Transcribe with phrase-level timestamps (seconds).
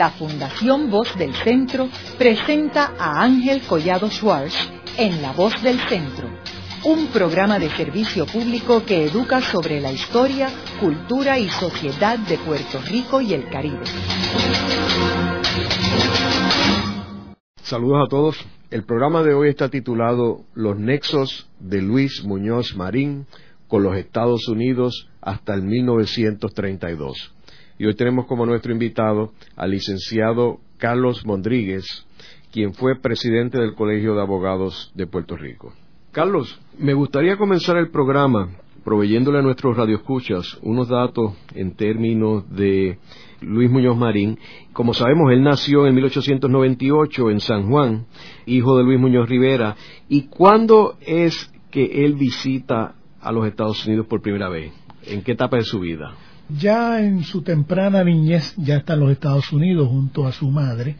[0.00, 4.56] la Fundación Voz del Centro presenta a Ángel Collado Schwartz
[4.96, 6.26] en La Voz del Centro,
[6.86, 10.48] un programa de servicio público que educa sobre la historia,
[10.80, 13.84] cultura y sociedad de Puerto Rico y el Caribe.
[17.56, 18.36] Saludos a todos.
[18.70, 23.26] El programa de hoy está titulado Los nexos de Luis Muñoz Marín
[23.68, 27.34] con los Estados Unidos hasta el 1932.
[27.80, 32.06] Y hoy tenemos como nuestro invitado al licenciado Carlos Mondríguez,
[32.52, 35.72] quien fue presidente del Colegio de Abogados de Puerto Rico.
[36.12, 38.50] Carlos, me gustaría comenzar el programa
[38.84, 42.98] proveyéndole a nuestros radioescuchas unos datos en términos de
[43.40, 44.38] Luis Muñoz Marín.
[44.74, 48.04] Como sabemos, él nació en 1898 en San Juan,
[48.44, 49.74] hijo de Luis Muñoz Rivera.
[50.06, 54.70] ¿Y cuándo es que él visita a los Estados Unidos por primera vez?
[55.06, 56.14] ¿En qué etapa de su vida?
[56.58, 60.96] Ya en su temprana niñez ya está en los Estados Unidos junto a su madre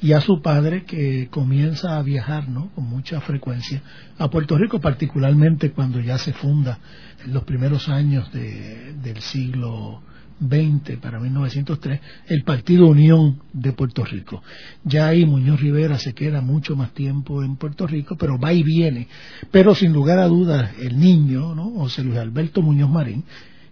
[0.00, 2.70] y a su padre que comienza a viajar ¿no?
[2.74, 3.82] con mucha frecuencia
[4.18, 6.78] a Puerto Rico, particularmente cuando ya se funda
[7.24, 10.02] en los primeros años del siglo
[10.40, 14.42] XX, para 1903, el Partido Unión de Puerto Rico.
[14.84, 18.62] Ya ahí Muñoz Rivera se queda mucho más tiempo en Puerto Rico, pero va y
[18.62, 19.08] viene.
[19.50, 21.70] Pero sin lugar a dudas, el niño, ¿no?
[21.70, 23.24] José Luis Alberto Muñoz Marín,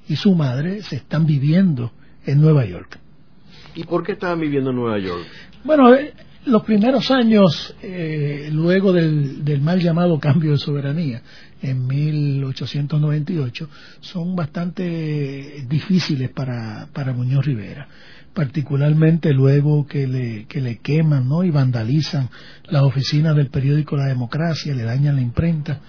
[0.08, 1.92] y su madre se están viviendo
[2.25, 2.98] en Nueva York.
[3.75, 5.25] ¿Y por qué estaban viviendo en Nueva York?
[5.64, 6.12] Bueno, eh,
[6.47, 11.23] los primeros años, eh, luego del, del, mal llamado cambio de soberanía
[11.62, 13.69] en 1898,
[14.00, 17.86] son bastante difíciles para, para Muñoz Rivera,
[18.34, 21.45] particularmente luego que le, que le queman ¿no?
[21.45, 22.28] y vandalizan
[22.64, 25.80] las oficinas del periódico La Democracia, le dañan la imprenta.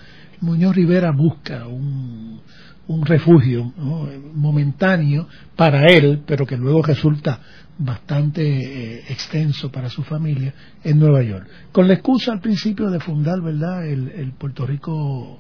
[0.43, 2.41] Muñoz Rivera busca un,
[2.87, 3.71] un refugio
[4.35, 7.39] momentáneo para él, pero que luego resulta
[7.77, 11.47] bastante eh, extenso para su familia en Nueva York.
[11.71, 15.39] Con la excusa al principio de fundar, ¿verdad?, el, Puerto Rico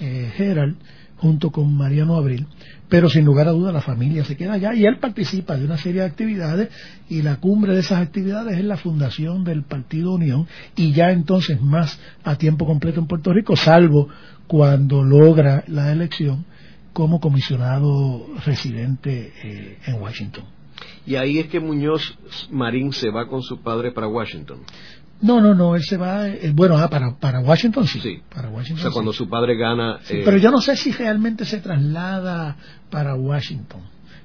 [0.00, 0.76] eh, Herald
[1.16, 2.46] junto con Mariano Abril,
[2.88, 5.78] pero sin lugar a duda la familia se queda allá y él participa de una
[5.78, 6.68] serie de actividades
[7.08, 10.46] y la cumbre de esas actividades es la fundación del Partido Unión
[10.76, 14.08] y ya entonces más a tiempo completo en Puerto Rico, salvo
[14.46, 16.44] cuando logra la elección
[16.92, 20.44] como comisionado residente eh, en Washington.
[21.06, 22.16] Y ahí es que Muñoz
[22.50, 24.60] Marín se va con su padre para Washington.
[25.20, 28.00] No, no, no, él se va, eh, bueno, ah, para, para Washington sí.
[28.00, 28.22] Sí.
[28.34, 30.00] Para Washington, o sea, cuando su padre gana...
[30.08, 32.56] Eh, pero yo no sé si realmente se traslada
[32.90, 33.80] para Washington.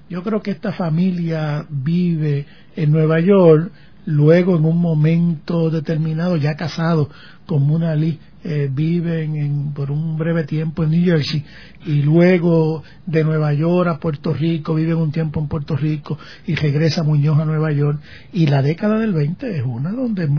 [0.09, 3.71] Yo creo que esta familia vive en Nueva York,
[4.05, 7.09] luego en un momento determinado, ya casado
[7.45, 11.43] con Mona Lee, eh, viven por un breve tiempo en New Jersey
[11.85, 16.17] y luego de Nueva York a Puerto Rico, viven un tiempo en Puerto Rico
[16.47, 17.99] y regresa Muñoz a Nueva York.
[18.31, 20.29] Y la década del 20 es una donde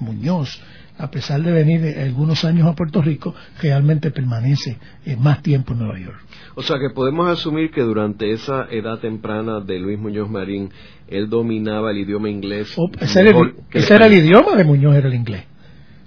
[0.00, 0.60] Muñoz,
[0.98, 5.78] a pesar de venir algunos años a Puerto Rico, realmente permanece eh, más tiempo en
[5.78, 6.18] Nueva York.
[6.56, 10.70] O sea que podemos asumir que durante esa edad temprana de Luis Muñoz Marín,
[11.08, 12.74] él dominaba el idioma inglés.
[12.76, 15.44] Oh, ese era el idioma de Muñoz, era el inglés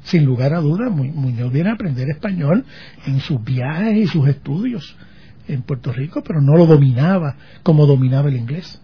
[0.10, 2.66] sin lugar a dudas, Muñoz viene a aprender español
[3.06, 4.96] en sus viajes y sus estudios
[5.48, 8.82] en Puerto Rico, pero no lo dominaba como dominaba el inglés.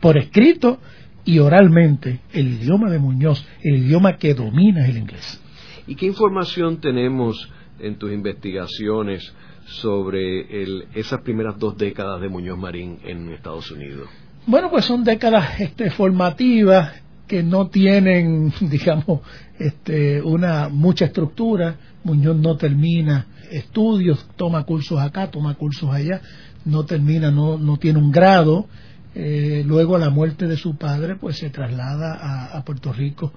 [0.00, 0.78] Por escrito
[1.24, 5.40] y oralmente, el idioma de Muñoz, el idioma que domina es el inglés.
[5.86, 7.48] ¿Y qué información tenemos
[7.78, 9.32] en tus investigaciones
[9.66, 10.62] sobre
[10.94, 14.08] esas primeras dos décadas de Muñoz Marín en Estados Unidos?
[14.46, 19.20] Bueno, pues son décadas este, formativas que no tienen, digamos,
[19.58, 21.76] este, una mucha estructura.
[22.04, 26.20] Muñoz no termina estudios, toma cursos acá, toma cursos allá,
[26.64, 28.66] no termina, no, no tiene un grado.
[29.14, 33.32] Eh, luego a la muerte de su padre, pues se traslada a, Puerto Rico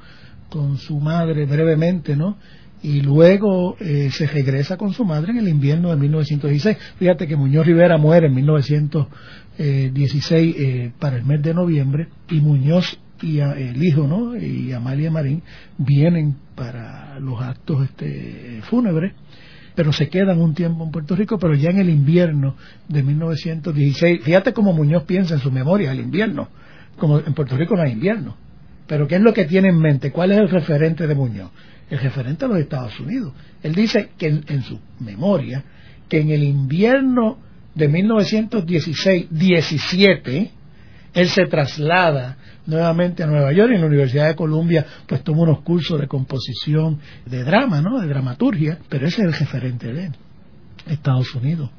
[0.50, 2.38] con su madre brevemente, ¿no?
[2.82, 6.78] Y luego eh, se regresa con su madre en el invierno de 1916.
[6.98, 13.00] Fíjate que Muñoz Rivera muere en 1916 eh, para el mes de noviembre y Muñoz
[13.22, 15.42] y el hijo no y Amalia Marín
[15.78, 19.14] vienen para los actos este fúnebres
[19.76, 22.56] pero se quedan un tiempo en Puerto Rico pero ya en el invierno
[22.88, 26.50] de 1916 fíjate cómo Muñoz piensa en su memoria el invierno
[26.98, 28.36] como en Puerto Rico no hay invierno
[28.88, 31.52] pero qué es lo que tiene en mente cuál es el referente de Muñoz
[31.90, 33.34] el referente a los Estados Unidos.
[33.64, 35.64] Él dice que en, en su memoria
[36.08, 37.38] que en el invierno
[37.76, 40.52] de 1916 17
[41.14, 42.38] él se traslada
[42.70, 46.08] nuevamente a Nueva York y en la Universidad de Columbia pues toma unos cursos de
[46.08, 48.00] composición de drama, ¿no?
[48.00, 50.14] De dramaturgia, pero ese es el referente de él,
[50.88, 51.70] Estados Unidos.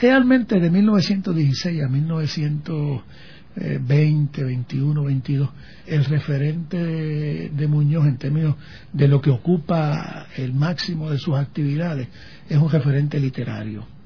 [0.00, 5.50] Realmente de 1916 a 1920, 21, 22,
[5.86, 8.56] el referente de, Muñoz en términos
[8.92, 12.08] de lo que ocupa el máximo de sus actividades
[12.48, 13.99] es un referente literario.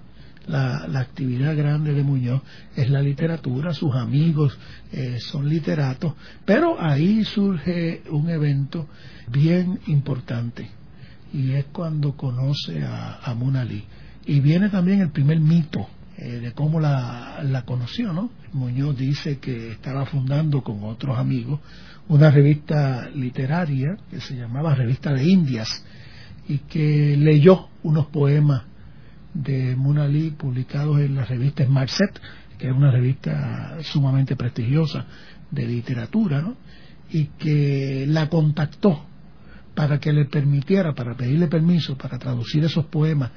[0.47, 2.43] La, actividad grande de Muñoz
[2.77, 4.59] es la literatura, sus amigos
[4.93, 6.15] eh, son literatos,
[6.45, 8.87] pero ahí surge un evento
[9.29, 10.69] bien importante
[11.33, 13.85] y es cuando conoce a, a Munali
[14.27, 18.31] y viene también el primer mito eh, de cómo la, la conoció, ¿no?
[18.53, 21.59] Muñoz dice que estaba fundando con otros amigos
[22.09, 25.85] una revista literaria que se llamaba Revista de Indias
[26.47, 28.63] y que leyó unos poemas
[29.35, 32.21] de Munali publicados en la revista Marcet,
[32.59, 35.05] que es una revista sumamente prestigiosa
[35.51, 36.57] de literatura, ¿no?
[37.11, 39.07] y que la contactó
[39.75, 43.31] para que le permitiera, para pedirle permiso para traducir esos poemas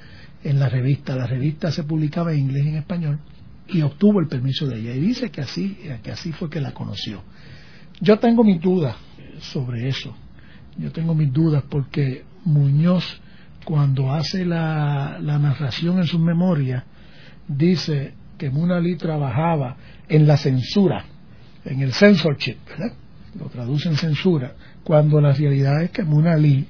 [0.44, 1.16] en la revista.
[1.16, 3.20] La revista se publicaba en inglés y en español
[3.68, 4.96] y obtuvo el permiso de ella.
[4.96, 7.24] Y dice que así, que así fue que la conoció.
[8.00, 8.96] Yo tengo mis dudas
[9.42, 10.16] sobre eso.
[10.78, 13.04] Yo tengo mis dudas porque Muñoz,
[13.68, 16.86] cuando hace la, narración en sus memorias,
[17.50, 19.76] dice que Munali trabajaba
[20.08, 21.04] en la censura,
[21.66, 22.94] en el censorship, ¿verdad?
[23.38, 24.54] Lo traduce en censura,
[24.86, 26.66] cuando la realidad es que Munali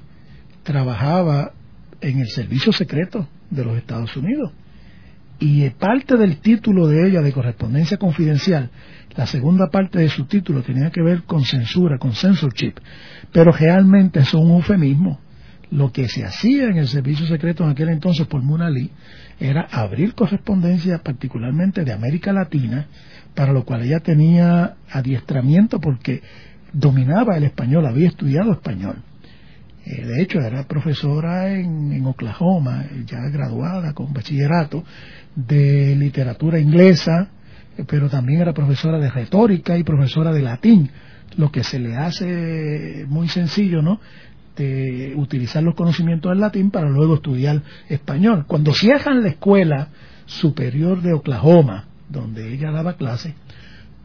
[0.64, 1.52] trabajaba
[2.00, 4.50] en el servicio secreto de los Estados Unidos.
[5.38, 8.70] Y parte del título de ella de correspondencia confidencial,
[9.14, 12.74] la segunda parte de su título tenía que ver con censura, con censorship,
[13.32, 15.20] pero realmente es un eufemismo.
[15.70, 18.90] Lo que se hacía en el servicio secreto en aquel entonces por Muna Lee
[19.38, 22.86] era abrir correspondencia particularmente de América Latina,
[23.34, 26.22] para lo cual ella tenía adiestramiento porque
[26.72, 28.96] dominaba el español, había estudiado español.
[29.84, 34.84] Eh, de hecho, era profesora en, Oklahoma, ya graduada con bachillerato
[35.34, 37.30] de literatura inglesa,
[37.76, 40.90] eh, pero también era profesora de retórica y profesora de latín,
[41.36, 44.00] lo que se le hace muy sencillo, ¿no?
[44.58, 48.44] De utilizar los conocimientos del latín para luego estudiar español.
[48.46, 49.88] Cuando cierran la escuela
[50.26, 53.34] superior de Oklahoma, donde ella daba clases,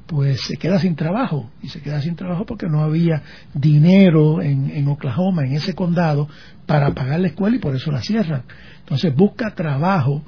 [0.06, 3.24] pues se queda sin trabajo y se queda sin trabajo porque no había
[3.54, 6.30] dinero en, Oklahoma, en ese condado,
[6.66, 8.44] para pagar la escuela y por eso la cierran.
[8.80, 10.24] Entonces busca trabajo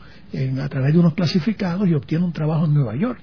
[0.61, 3.19] a través de unos clasificados y obtiene un trabajo en Nueva York,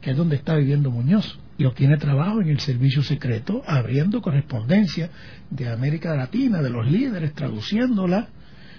[0.00, 1.38] que es donde está viviendo Muñoz.
[1.62, 5.10] Y trabajo en el servicio secreto, abriendo correspondencia
[5.48, 8.28] de América Latina, de los líderes, traduciéndola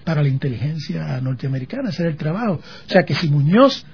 [0.04, 2.54] para la inteligencia norteamericana, hacer el trabajo.
[2.54, 3.86] O sea que si Muñoz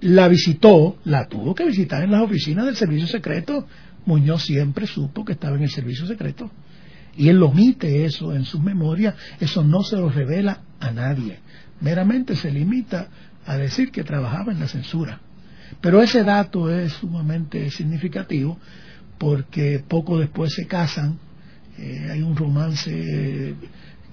[0.00, 3.66] la visitó, la tuvo que visitar en las oficinas del servicio secreto.
[4.06, 6.50] Muñoz siempre supo que estaba en el servicio secreto.
[7.16, 11.38] Y él omite eso en sus memorias, eso no se lo revela a nadie.
[11.80, 13.08] Meramente se limita
[13.46, 15.20] a decir que trabajaba en la censura.
[15.80, 18.58] Pero ese dato es sumamente significativo
[19.18, 21.18] porque poco después se casan,
[21.76, 23.54] eh, hay un romance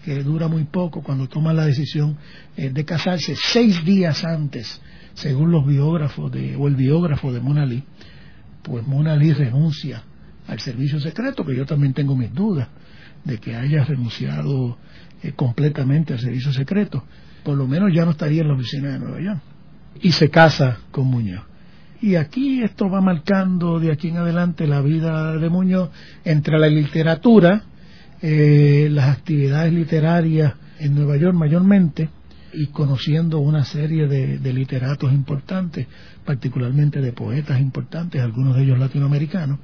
[0.03, 2.17] que dura muy poco cuando toma la decisión
[2.55, 4.79] eh, de casarse seis días antes
[5.15, 7.83] según los biógrafos de, o el biógrafo de Mona Lee,
[8.61, 10.03] pues Mona Lee renuncia
[10.47, 12.67] al servicio secreto, que yo también tengo mis dudas
[13.23, 14.77] de que haya renunciado
[15.23, 17.03] eh, completamente al servicio secreto.
[17.43, 19.41] Por lo menos ya no estaría en la oficina de Nueva York.
[20.01, 21.43] Y se casa con Muñoz.
[22.01, 25.89] Y aquí esto va marcando de aquí en adelante la vida de Muñoz
[26.23, 27.63] entre la literatura,
[28.21, 32.09] eh, las actividades literarias en Nueva York mayormente,
[32.55, 35.87] y conociendo una serie de, literatos importantes,
[36.23, 39.59] particularmente de poetas importantes, algunos de ellos latinoamericanos,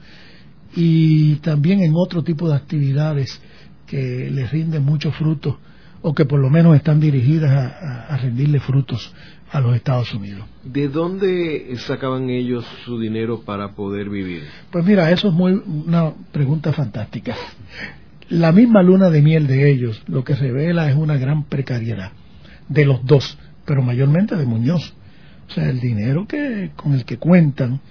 [0.75, 3.41] y también en otro tipo de actividades
[3.87, 5.55] que les rinden muchos frutos
[6.01, 9.13] o que por lo menos están dirigidas a, rendirle frutos
[9.51, 10.45] a los Estados Unidos.
[10.63, 14.43] ¿De dónde sacaban ellos su dinero para poder vivir?
[14.71, 17.35] Pues mira, eso es muy una pregunta fantástica.
[18.29, 22.11] La misma luna de miel de ellos lo que revela es una gran precariedad
[22.69, 24.93] de los dos, pero mayormente de Muñoz.
[25.49, 27.81] O sea, el dinero que con el que cuentan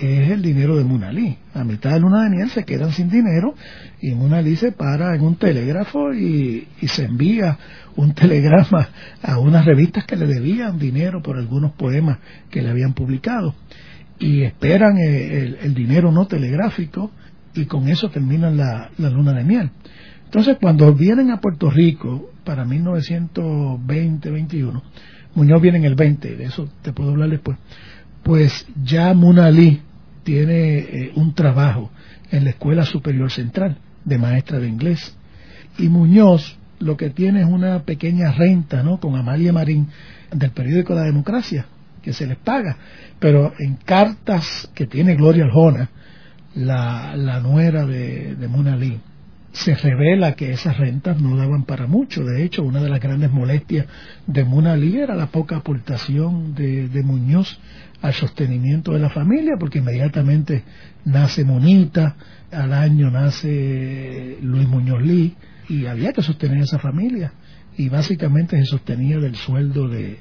[0.00, 1.36] es el dinero de Munalí.
[1.54, 3.54] A mitad de luna de miel se quedan sin dinero
[4.00, 7.58] y Munalí se para en un telégrafo y, se envía
[7.96, 8.88] un telegrama
[9.22, 12.18] a unas revistas que le debían dinero por algunos poemas
[12.50, 13.54] que le habían publicado
[14.18, 17.10] y esperan el, dinero no telegráfico
[17.54, 19.70] y con eso terminan la luna de miel.
[20.30, 24.80] Entonces, cuando vienen a Puerto Rico para 1920-21,
[25.34, 27.58] Muñoz viene en el 20, de eso te puedo hablar después,
[28.22, 29.80] pues ya Munalí
[30.22, 31.90] tiene eh, un trabajo
[32.30, 35.16] en la Escuela Superior Central de maestra de inglés.
[35.78, 38.98] Y Muñoz lo que tiene es una pequeña renta, ¿no?
[38.98, 39.88] Con Amalia Marín
[40.32, 41.66] del periódico La Democracia,
[42.02, 42.76] que se les paga,
[43.18, 45.90] pero en cartas que tiene Gloria Aljona,
[46.54, 49.00] la, la nuera de, de Lee,
[49.52, 52.24] se revela que esas rentas no daban para mucho.
[52.24, 53.86] De hecho, una de las grandes molestias
[54.26, 57.58] de Mona Lee era la poca aportación de, de Muñoz
[58.02, 60.64] al sostenimiento de la familia, porque inmediatamente
[61.04, 62.16] nace Monita,
[62.50, 65.36] al año nace Luis Muñoz Lee,
[65.68, 67.32] y había que sostener esa familia.
[67.76, 70.18] Y básicamente se sostenía del sueldo de,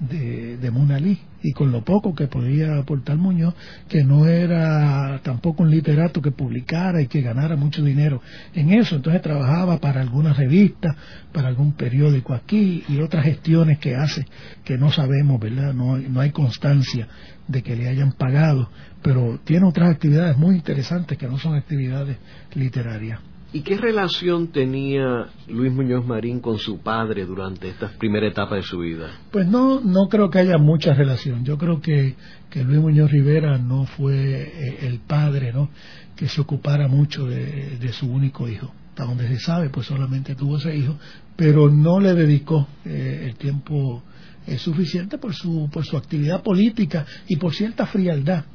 [0.00, 0.98] de, de Mona
[1.42, 3.54] y con lo poco que podía aportar Muñoz,
[3.88, 8.22] que no era tampoco un literato que publicara y que ganara mucho dinero
[8.54, 10.96] en eso, entonces trabajaba para alguna revista,
[11.32, 14.26] para algún periódico aquí y otras gestiones que hace
[14.64, 15.74] que no sabemos, ¿verdad?
[15.74, 17.08] No, no hay constancia
[17.46, 18.70] de que le hayan pagado,
[19.02, 22.16] pero tiene otras actividades muy interesantes que no son actividades
[22.54, 23.20] literarias.
[23.54, 28.62] ¿Y qué relación tenía Luis Muñoz Marín con su padre durante esta primera etapa de
[28.62, 29.12] su vida?
[29.30, 31.44] Pues no, no creo que haya mucha relación.
[31.44, 32.16] Yo creo que,
[32.50, 35.70] que Luis Muñoz Rivera no fue eh, el padre, ¿no?
[36.16, 38.74] Que se ocupara mucho de, su único hijo.
[38.88, 40.96] Hasta donde se sabe, pues solamente tuvo ese hijo,
[41.36, 44.02] pero no le dedicó eh, el tiempo
[44.48, 48.46] eh, suficiente por su, por su actividad política y por cierta frialdad.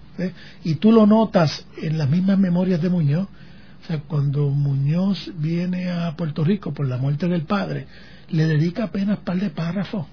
[0.65, 3.29] Y tú lo notas en las mismas memorias de Muñoz
[3.97, 7.87] cuando Muñoz viene a Puerto Rico por la muerte del padre,
[8.29, 10.05] le dedica apenas un par de párrafos.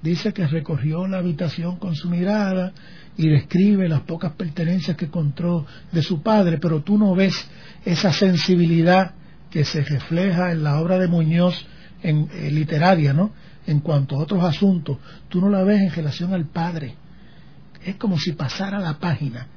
[0.00, 2.72] Dice que recorrió la habitación con su mirada
[3.16, 7.48] y describe las pocas pertenencias que encontró de su padre, pero tú no ves
[7.84, 9.14] esa sensibilidad
[9.50, 11.66] que se refleja en la obra de Muñoz
[12.02, 13.32] en, eh, literaria, ¿no?
[13.66, 14.98] En cuanto a otros asuntos,
[15.28, 16.94] tú no la ves en relación al padre.
[17.84, 19.48] Es como si pasara la página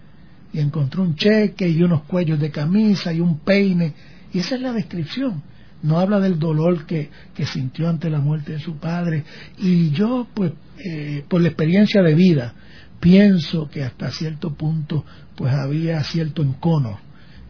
[0.54, 3.94] y encontró un cheque y unos cuellos de camisa y un peine.
[4.34, 5.42] Y esa es la descripción.
[5.84, 9.24] No habla del dolor que, que sintió ante la muerte de su padre.
[9.58, 12.54] Y yo, pues, eh, por la experiencia de vida,
[13.00, 15.04] pienso que hasta cierto punto,
[15.36, 17.00] pues había cierto encono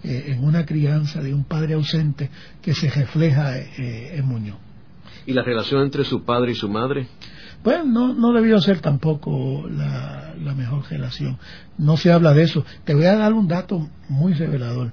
[0.03, 2.29] eh, en una crianza de un padre ausente
[2.62, 4.58] que se refleja eh, en Muñoz.
[5.25, 7.08] ¿Y la relación entre su padre y su madre?
[7.63, 11.38] Pues no, no debió ser tampoco la, mejor relación.
[11.77, 12.65] No se habla de eso.
[12.84, 14.91] Te voy a dar un dato muy revelador.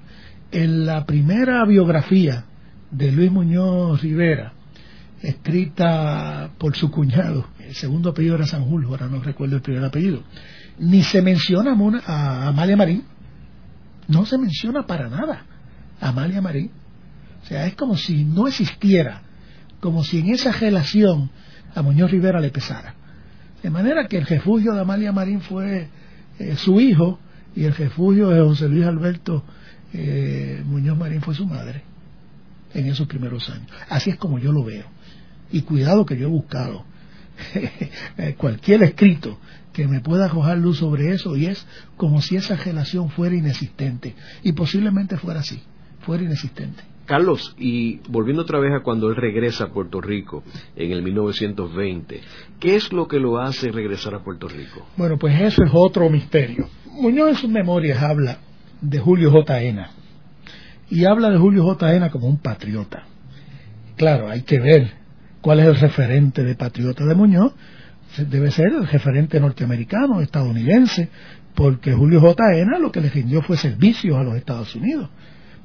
[0.53, 2.45] En la primera biografía
[2.91, 4.53] de Luis Muñoz Rivera,
[5.23, 9.85] escrita por su cuñado, el segundo apellido era San Julio, ahora no recuerdo el primer
[9.85, 10.23] apellido,
[10.79, 13.05] ni se menciona a Amalia Marín,
[14.07, 15.45] no se menciona para nada
[16.01, 16.71] a Amalia Marín.
[17.43, 19.23] O sea, es como si no existiera,
[19.81, 21.31] como si en esa relación
[21.75, 22.95] a Muñoz Rivera le pesara.
[23.63, 25.89] De manera que el refugio de Amalia Marín fue
[26.39, 27.19] eh, su hijo
[27.55, 29.45] y el refugio de José Luis Alberto
[29.93, 31.83] eh, Muñoz Marín fue su madre
[32.75, 33.69] en esos primeros años.
[33.89, 34.85] Así es como yo lo veo.
[35.51, 36.85] Y cuidado que yo he buscado
[38.37, 39.39] cualquier escrito
[39.73, 41.65] que me pueda arrojar luz sobre eso y es
[41.97, 44.15] como si esa relación fuera inexistente.
[44.43, 45.63] Y posiblemente fuera así,
[46.01, 46.83] fuera inexistente.
[47.09, 50.45] Carlos, y volviendo otra vez a cuando él regresa a Puerto Rico
[50.77, 52.21] en el 1920,
[52.61, 54.87] ¿qué es lo que lo hace regresar a Puerto Rico?
[54.99, 56.69] Bueno, pues eso es otro misterio.
[57.01, 58.41] Muñoz en sus memorias habla
[58.83, 59.63] de Julio J.
[59.63, 59.91] Ena
[60.91, 61.95] y habla de Julio J.
[61.95, 63.05] Ena como un patriota.
[63.97, 64.91] Claro, hay que ver
[65.41, 67.55] cuál es el referente de patriota de Muñoz.
[68.19, 71.09] Debe ser el referente norteamericano, estadounidense,
[71.55, 72.59] porque Julio J.
[72.59, 75.09] Ena lo que le rindió fue servicio a los Estados Unidos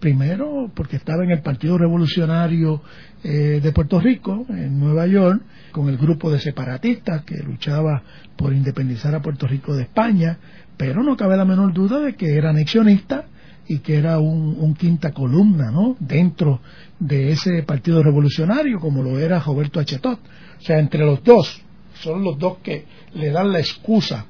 [0.04, 2.82] primero porque estaba en el Partido Revolucionario
[3.24, 5.42] eh, de Puerto Rico, en Nueva York,
[5.72, 8.04] con el grupo de separatistas que luchaba
[8.36, 10.38] por independizar a Puerto Rico de España,
[10.76, 13.28] pero no cabe la menor duda de que era anexionista
[13.66, 15.96] y que era un, quinta columna ¿no?
[16.02, 16.60] dentro
[17.00, 20.20] de ese Partido Revolucionario, como lo era Roberto Achetot.
[20.20, 21.62] O sea, entre los dos,
[22.02, 22.84] son los dos que
[23.14, 24.26] le dan la excusa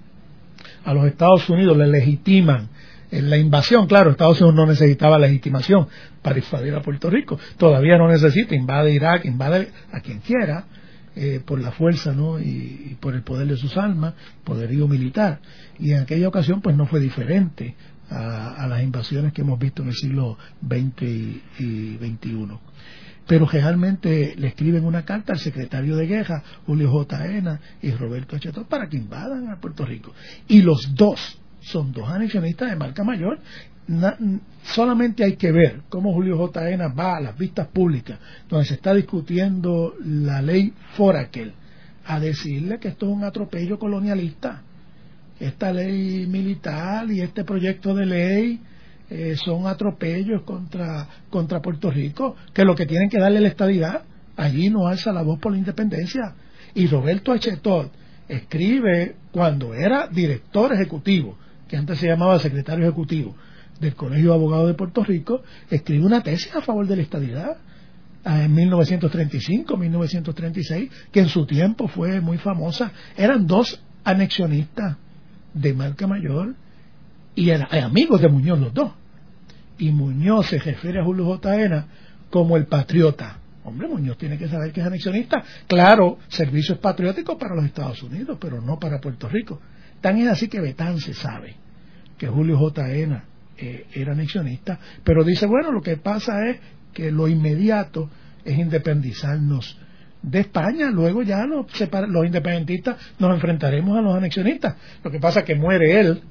[0.86, 2.70] a los Estados Unidos, le legitiman
[3.14, 5.88] en la invasión, claro, Estados Unidos no necesitaba legitimación
[6.22, 10.66] para invadir a Puerto Rico, todavía no necesita, invade Irak, invade a quien quiera,
[11.16, 12.40] eh, por la fuerza ¿no?
[12.40, 15.40] Y, por el poder de sus almas, poderío militar.
[15.78, 17.76] Y en aquella ocasión pues no fue diferente
[18.10, 22.48] a, las invasiones que hemos visto en el siglo XX y, XXI.
[23.28, 27.26] Pero realmente le escriben una carta al secretario de guerra, Julio J.
[27.28, 30.14] Ena y Roberto Chetón, para que invadan a Puerto Rico.
[30.48, 33.40] Y los dos son dos anexionistas de marca mayor.
[34.64, 36.70] solamente hay que ver cómo Julio J.
[36.70, 41.54] Ena va a las vistas públicas, donde se está discutiendo la ley Foraquel,
[42.06, 44.62] a decirle que esto es un atropello colonialista.
[45.40, 48.62] Esta ley militar y este proyecto de ley
[49.10, 54.04] eh, son atropellos contra, contra Puerto Rico, que lo que tienen que darle la estadidad
[54.36, 56.34] allí no alza la voz por la independencia.
[56.74, 57.92] Y Roberto Echetot
[58.28, 61.38] escribe cuando era director ejecutivo,
[61.74, 63.36] que antes se llamaba secretario ejecutivo
[63.80, 67.58] del Colegio de Abogados de Puerto Rico, escribe una tesis a favor de la estabilidad
[68.24, 72.92] ah, en 1935, 1936, que en su tiempo fue muy famosa.
[73.18, 74.98] Eran dos anexionistas
[75.56, 76.54] de marca mayor
[77.34, 78.92] y eran amigos de Muñoz los dos.
[79.80, 81.88] Y Muñoz se refiere a Julio J.
[82.30, 83.40] como el patriota.
[83.64, 85.44] Hombre, Muñoz tiene que saber que es anexionista.
[85.66, 89.60] Claro, servicios patrióticos para los Estados Unidos, pero no para Puerto Rico.
[90.02, 91.63] Tan es así que Betán se sabe
[92.18, 92.88] que Julio J.
[93.56, 96.60] Eh, era anexionista, pero dice, bueno, lo que pasa es
[96.94, 98.10] que lo inmediato
[98.44, 99.78] es independizarnos
[100.22, 101.66] de España, luego ya los,
[102.08, 104.76] los independentistas nos enfrentaremos a los anexionistas.
[105.04, 106.22] Lo que pasa es que muere él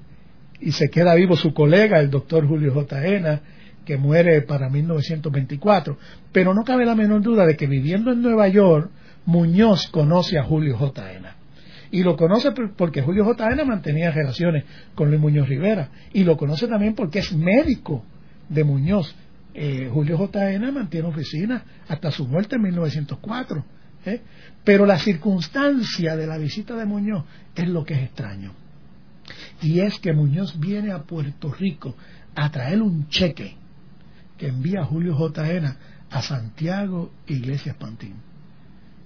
[0.61, 3.07] y se queda vivo su colega, el doctor Julio J.
[3.07, 3.41] Ena,
[3.85, 5.99] que muere para 1924.
[6.33, 8.91] Pero no cabe la menor duda de que viviendo en Nueva York,
[9.27, 11.13] Muñoz conoce a Julio J.
[11.13, 11.37] Ena.
[11.93, 13.53] Y lo conoce porque Julio J.
[13.53, 15.91] Ena mantenía relaciones con Luis Muñoz Rivera.
[16.15, 18.03] Y lo conoce también porque es médico
[18.49, 19.15] de Muñoz.
[19.53, 20.53] Eh, Julio J.
[20.53, 23.65] Ena mantiene oficina hasta su muerte en 1904.
[24.07, 24.23] ¿eh?
[24.65, 28.55] Pero la circunstancia de la visita de Muñoz es lo que es extraño.
[29.61, 31.95] Y es que Muñoz viene a Puerto Rico
[32.35, 33.55] a traer un cheque
[34.39, 35.53] que envía Julio J.
[35.53, 35.77] Ena
[36.11, 38.15] a Santiago Iglesias Pantín,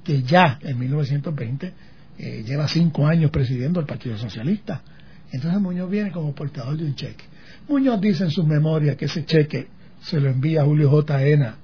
[0.04, 1.74] que ya en 1920
[2.18, 4.82] eh, lleva cinco años presidiendo el Partido Socialista.
[5.30, 7.24] Entonces Muñoz viene como portador de un cheque.
[7.68, 9.68] Muñoz dice en sus memorias que ese cheque
[10.00, 11.26] se lo envía Julio J.
[11.26, 11.56] Ena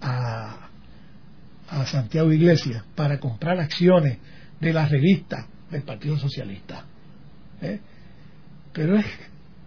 [0.00, 0.56] a,
[1.86, 4.18] Santiago Iglesias para comprar acciones
[4.60, 6.84] de la revista del Partido Socialista.
[7.62, 7.78] ¿Eh?
[8.72, 9.06] Pero es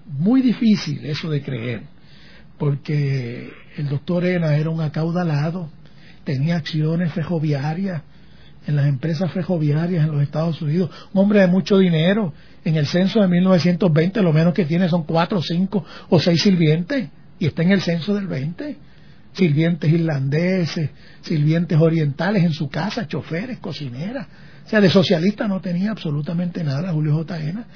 [0.05, 1.83] muy difícil eso de creer,
[2.57, 5.69] porque el doctor Ena era un acaudalado,
[6.25, 8.01] tenía acciones ferroviarias
[8.67, 12.34] en las empresas ferroviarias en los Estados Unidos, un hombre de mucho dinero.
[12.65, 17.10] En el censo de 1920 lo menos que tiene son cuatro, cinco o seis sirvientes
[17.39, 18.77] y está en el censo del 20.
[19.34, 24.28] Sirvientes irlandeses, sirvientes orientales en su casa, choferes, cocineras.
[24.65, 27.39] O sea, de socialista no tenía absolutamente nada Julio J.
[27.41, 27.67] Ena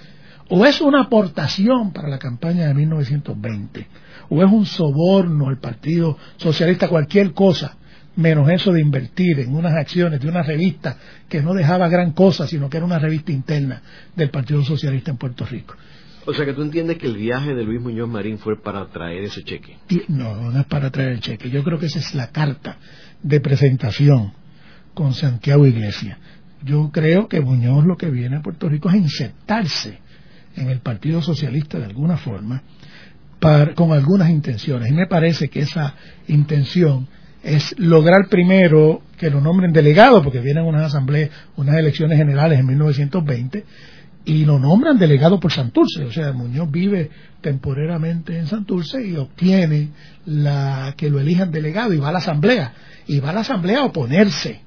[0.49, 3.87] o es una aportación para la campaña de 1920,
[4.29, 7.77] o es un soborno al Partido Socialista, cualquier cosa,
[8.17, 10.97] menos eso de invertir en unas acciones de una revista
[11.29, 13.81] que no dejaba gran cosa, sino que era una revista interna
[14.15, 15.75] del Partido Socialista en Puerto Rico.
[16.25, 19.23] O sea que tú entiendes que el viaje de Luis Muñoz Marín fue para traer
[19.23, 19.77] ese cheque.
[20.09, 21.49] no, no es para traer el cheque.
[21.49, 22.77] Yo creo que esa es la carta
[23.23, 24.33] de presentación
[24.93, 26.17] con Santiago Iglesias.
[26.63, 29.99] Yo creo que Muñoz lo que viene a Puerto Rico es insertarse
[30.55, 32.63] en el Partido Socialista de alguna forma
[33.75, 34.89] con algunas intenciones.
[34.89, 35.93] Y me parece que esa
[36.27, 37.07] intención
[37.43, 42.65] es lograr primero que lo nombren delegado, porque vienen unas asambleas, unas elecciones generales en
[42.65, 43.65] 1920,
[44.25, 46.03] y lo nombran delegado por Santurce.
[46.03, 47.09] O sea, Muñoz vive
[47.41, 49.91] temporeramente en Santurce y obtiene
[50.25, 52.73] la que lo elijan delegado y va a la asamblea.
[53.07, 54.61] Y va a la asamblea a oponerse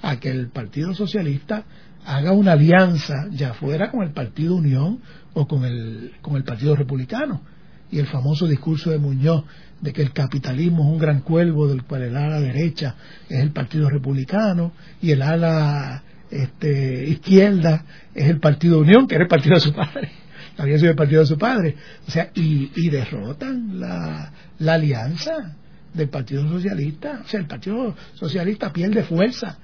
[0.00, 1.64] a que el Partido Socialista
[2.06, 5.00] haga una alianza ya fuera con el Partido Unión
[5.34, 7.42] o con el, con el Partido Republicano.
[7.90, 9.44] Y el famoso discurso de Muñoz
[9.84, 12.94] de que el capitalismo es un gran cuervo del cual el ala derecha
[13.28, 19.24] es el Partido Republicano y el ala este, izquierda es el Partido Unión, que era
[19.24, 20.10] el partido de su padre.
[20.56, 21.76] Había sido el partido de su padre.
[22.08, 25.54] O sea, y, y derrotan la, la alianza
[25.92, 27.20] del Partido Socialista.
[27.22, 29.58] O sea, el Partido Socialista pierde fuerza.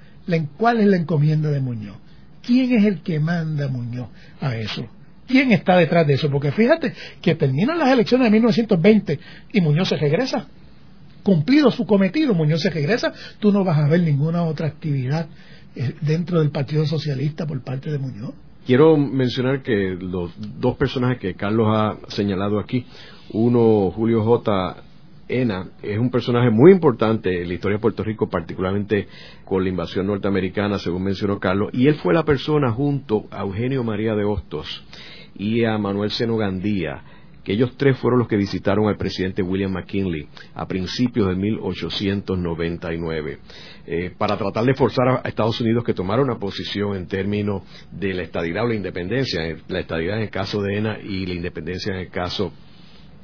[0.55, 1.97] ¿Cuál es la encomienda de Muñoz?
[2.43, 4.87] ¿Quién es el que manda Muñoz a eso?
[5.27, 6.29] ¿Quién está detrás de eso?
[6.29, 9.19] Porque fíjate que terminan las elecciones de 1920
[9.53, 10.47] y Muñoz se regresa.
[11.23, 13.13] Cumplido su cometido, Muñoz se regresa.
[13.39, 15.27] Tú no vas a ver ninguna otra actividad
[15.75, 18.33] eh, dentro del Partido Socialista por parte de Muñoz.
[18.65, 22.85] Quiero mencionar que los dos personajes que Carlos ha señalado aquí,
[23.31, 24.83] uno Julio J.
[25.31, 29.07] Ena es un personaje muy importante en la historia de Puerto Rico, particularmente
[29.45, 33.83] con la invasión norteamericana, según mencionó Carlos, y él fue la persona junto a Eugenio
[33.83, 34.83] María de Hostos
[35.35, 37.03] y a Manuel Seno Gandía,
[37.43, 43.39] que ellos tres fueron los que visitaron al presidente William McKinley a principios de 1899
[43.87, 48.13] eh, para tratar de forzar a Estados Unidos que tomara una posición en términos de
[48.13, 51.93] la estadidad o la independencia, la estadidad en el caso de ENA y la independencia
[51.93, 52.51] en el caso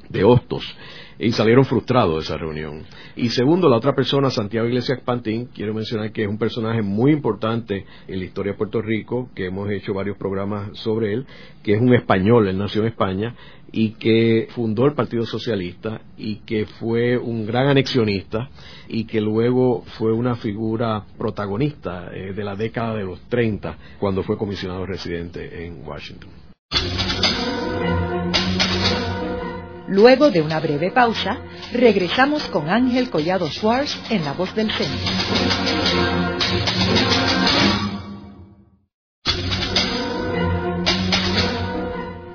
[0.09, 0.75] de Hostos
[1.19, 2.83] y salieron frustrados de esa reunión.
[3.15, 7.11] Y segundo, la otra persona, Santiago Iglesias Pantín, quiero mencionar que es un personaje muy
[7.11, 11.25] importante en la historia de Puerto Rico, que hemos hecho varios programas sobre él,
[11.63, 13.35] que es un español, él nació en España,
[13.71, 18.49] y que fundó el Partido Socialista y que fue un gran anexionista
[18.87, 24.23] y que luego fue una figura protagonista eh, de la década de los 30 cuando
[24.23, 26.29] fue comisionado residente en Washington.
[29.87, 31.39] Luego de una breve pausa,
[31.71, 35.11] regresamos con Ángel Collado Schwartz en La Voz del Centro.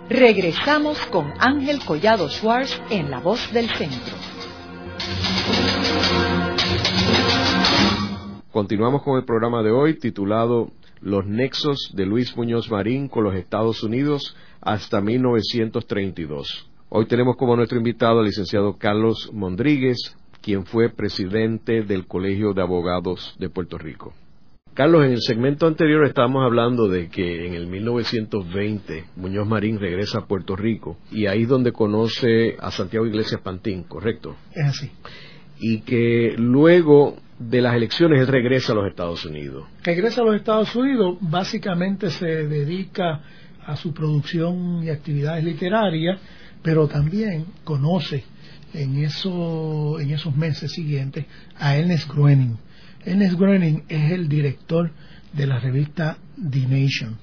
[0.08, 4.14] Regresamos con Ángel Collado Schwartz en La Voz del Centro.
[8.50, 10.70] Continuamos con el programa de hoy titulado
[11.02, 16.71] Los nexos de Luis Muñoz Marín con los Estados Unidos hasta 1932.
[16.94, 19.96] Hoy tenemos como nuestro invitado al licenciado Carlos Mondríguez,
[20.42, 24.12] quien fue presidente del Colegio de Abogados de Puerto Rico.
[24.74, 30.18] Carlos, en el segmento anterior estábamos hablando de que en el 1920 Muñoz Marín regresa
[30.18, 34.36] a Puerto Rico y ahí es donde conoce a Santiago Iglesias Pantín, ¿correcto?
[34.54, 34.90] Es así.
[35.60, 39.66] Y que luego de las elecciones él regresa a los Estados Unidos.
[39.82, 43.22] Regresa a los Estados Unidos, básicamente se dedica
[43.64, 46.20] a su producción y actividades literarias,
[46.62, 48.24] pero también conoce
[48.74, 51.26] en, eso, en esos meses siguientes
[51.58, 52.56] a Ernest Groening
[53.04, 54.92] Ernest Groening es el director
[55.32, 57.18] de la revista The Nation.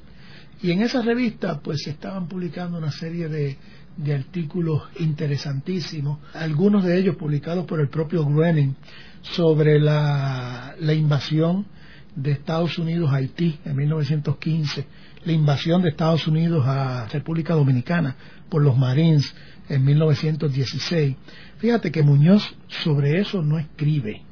[0.61, 3.57] Y en esa revista pues se estaban publicando una serie de,
[4.13, 8.75] artículos interesantísimos, algunos de ellos publicados por el propio Groening
[9.21, 11.65] sobre la, la invasión
[12.15, 14.85] de Estados Unidos a Haití en 1915,
[15.25, 18.15] la invasión de Estados Unidos a República Dominicana
[18.49, 19.33] por los Marines
[19.69, 21.15] en 1916.
[21.57, 24.23] Fíjate que Muñoz sobre eso no escribe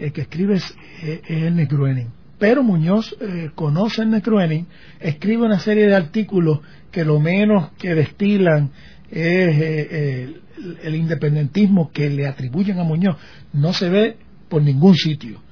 [0.00, 0.74] el que escribe es,
[1.28, 2.08] Ernest Groening.
[2.38, 4.26] Pero Muñoz eh, conoce a Ernest
[4.98, 8.70] escribe una serie de artículos que lo menos que destilan
[9.10, 10.34] es eh,
[10.82, 13.16] el, independentismo que le atribuyen a Muñoz.
[13.52, 14.16] No se ve
[14.48, 15.42] por ningún sitio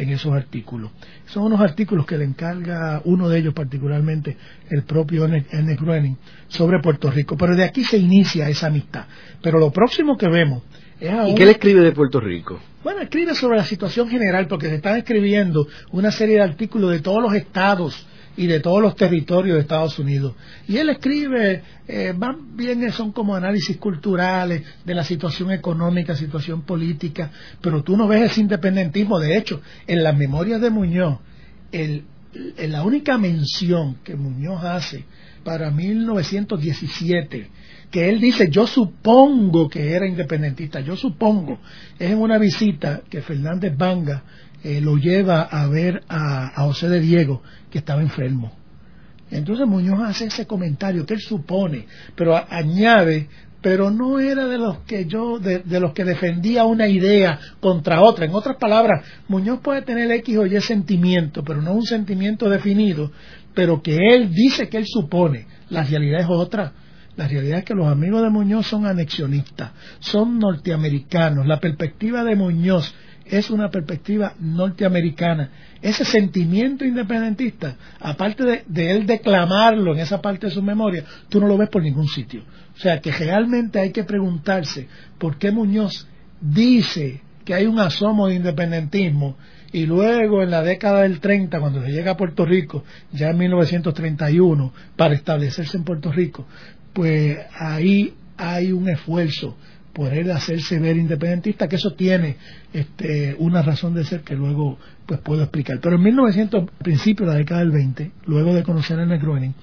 [0.00, 0.90] en esos artículos.
[1.26, 4.36] Son unos artículos que le encarga uno de ellos particularmente
[4.70, 6.16] el propio Ernest Groening
[6.48, 7.36] sobre Puerto Rico.
[7.36, 9.06] Pero de aquí se inicia esa amistad.
[9.42, 10.62] Pero lo próximo que vemos
[11.00, 12.58] ¿Y qué le escribe de Puerto Rico?
[12.82, 17.00] Bueno, escribe sobre la situación general porque se están escribiendo una serie de artículos de
[17.00, 18.06] todos los estados
[18.38, 20.36] y de todos los territorios de Estados Unidos.
[20.68, 26.62] Y él escribe, eh, más bien son como análisis culturales de la situación económica, situación
[26.62, 29.18] política, pero tú no ves ese independentismo.
[29.18, 31.18] De hecho, en las memorias de Muñoz,
[31.72, 32.04] el,
[32.58, 35.04] la única mención que Muñoz hace
[35.42, 37.50] para 1917
[37.90, 41.58] que él dice, yo supongo que era independentista, yo supongo,
[41.98, 44.22] es en una visita que Fernández Vanga
[44.62, 48.52] eh, lo lleva a ver a, José de Diego, que estaba enfermo.
[49.30, 53.28] Entonces Muñoz hace ese comentario que él supone, pero añade,
[53.60, 58.00] pero no era de los que yo, de, de, los que defendía una idea contra
[58.00, 58.24] otra.
[58.24, 63.12] En otras palabras, Muñoz puede tener X o Y sentimiento, pero no un sentimiento definido,
[63.54, 65.46] pero que él dice que él supone.
[65.68, 66.72] La realidad es otra.
[67.18, 71.48] La realidad es que los amigos de Muñoz son anexionistas, son norteamericanos.
[71.48, 72.94] La perspectiva de Muñoz
[73.30, 75.50] es una perspectiva norteamericana.
[75.80, 81.46] Ese sentimiento independentista, aparte de, él declamarlo en esa parte de su memoria, tú no
[81.46, 82.42] lo ves por ningún sitio.
[82.76, 84.88] O sea que realmente hay que preguntarse
[85.18, 86.06] por qué Muñoz
[86.40, 89.36] dice que hay un asomo de independentismo
[89.72, 93.38] y luego en la década del 30, cuando se llega a Puerto Rico, ya en
[93.38, 96.46] 1931, para establecerse en Puerto Rico,
[96.92, 99.56] pues ahí hay un esfuerzo
[99.98, 102.36] por él hacerse ver independentista, que eso tiene
[102.72, 105.80] este, una razón de ser que luego pues puedo explicar.
[105.80, 109.54] Pero en 1900, principio de la década del 20, luego de conocer a Ernest Groening,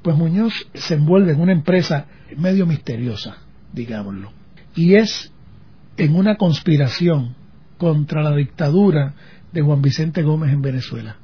[0.00, 3.38] pues Muñoz se envuelve en una empresa medio misteriosa,
[3.72, 4.30] digámoslo,
[4.76, 5.32] y es
[5.96, 7.34] en una conspiración
[7.76, 9.14] contra la dictadura
[9.50, 11.16] de Juan Vicente Gómez en Venezuela.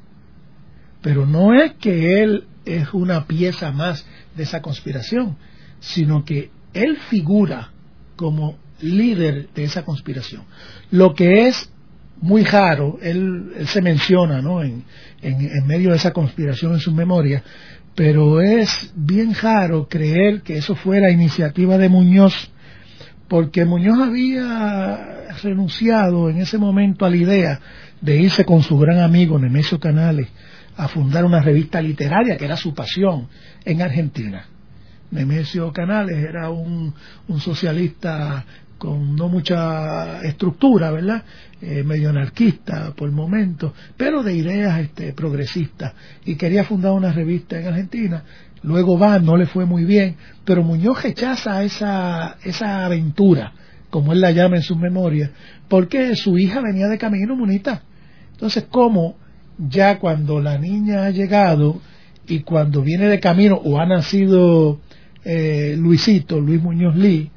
[1.00, 5.36] Pero no es que él es una pieza más de esa conspiración,
[5.78, 7.70] sino que él figura
[8.18, 10.42] como líder de esa conspiración.
[10.90, 11.70] Lo que es
[12.20, 14.60] muy raro, él, se menciona ¿no?
[14.62, 14.84] En,
[15.22, 17.42] en, medio de esa conspiración en su memoria,
[17.94, 22.50] pero es bien raro creer que eso fuera iniciativa de Muñoz,
[23.28, 27.60] porque Muñoz había renunciado en ese momento a la idea
[28.00, 30.28] de irse con su gran amigo Nemesio Canales
[30.76, 33.28] a fundar una revista literaria, que era su pasión,
[33.64, 34.46] en Argentina.
[35.10, 36.94] Nemesio Canales era un,
[37.38, 38.44] socialista
[38.76, 41.24] con no mucha estructura, ¿verdad?
[41.60, 45.94] Eh, medio anarquista por el momento, pero de ideas este, progresistas.
[46.24, 48.22] Y quería fundar una revista en Argentina
[48.62, 53.52] luego va, no le fue muy bien, pero Muñoz rechaza esa, esa aventura,
[53.90, 55.30] como él la llama en sus memorias,
[55.68, 57.82] porque su hija venía de camino, Munita.
[58.32, 59.16] Entonces, ¿cómo
[59.58, 61.80] ya cuando la niña ha llegado
[62.26, 64.80] y cuando viene de camino o ha nacido
[65.30, 67.30] eh, Luisito, Luis Muñoz Lee,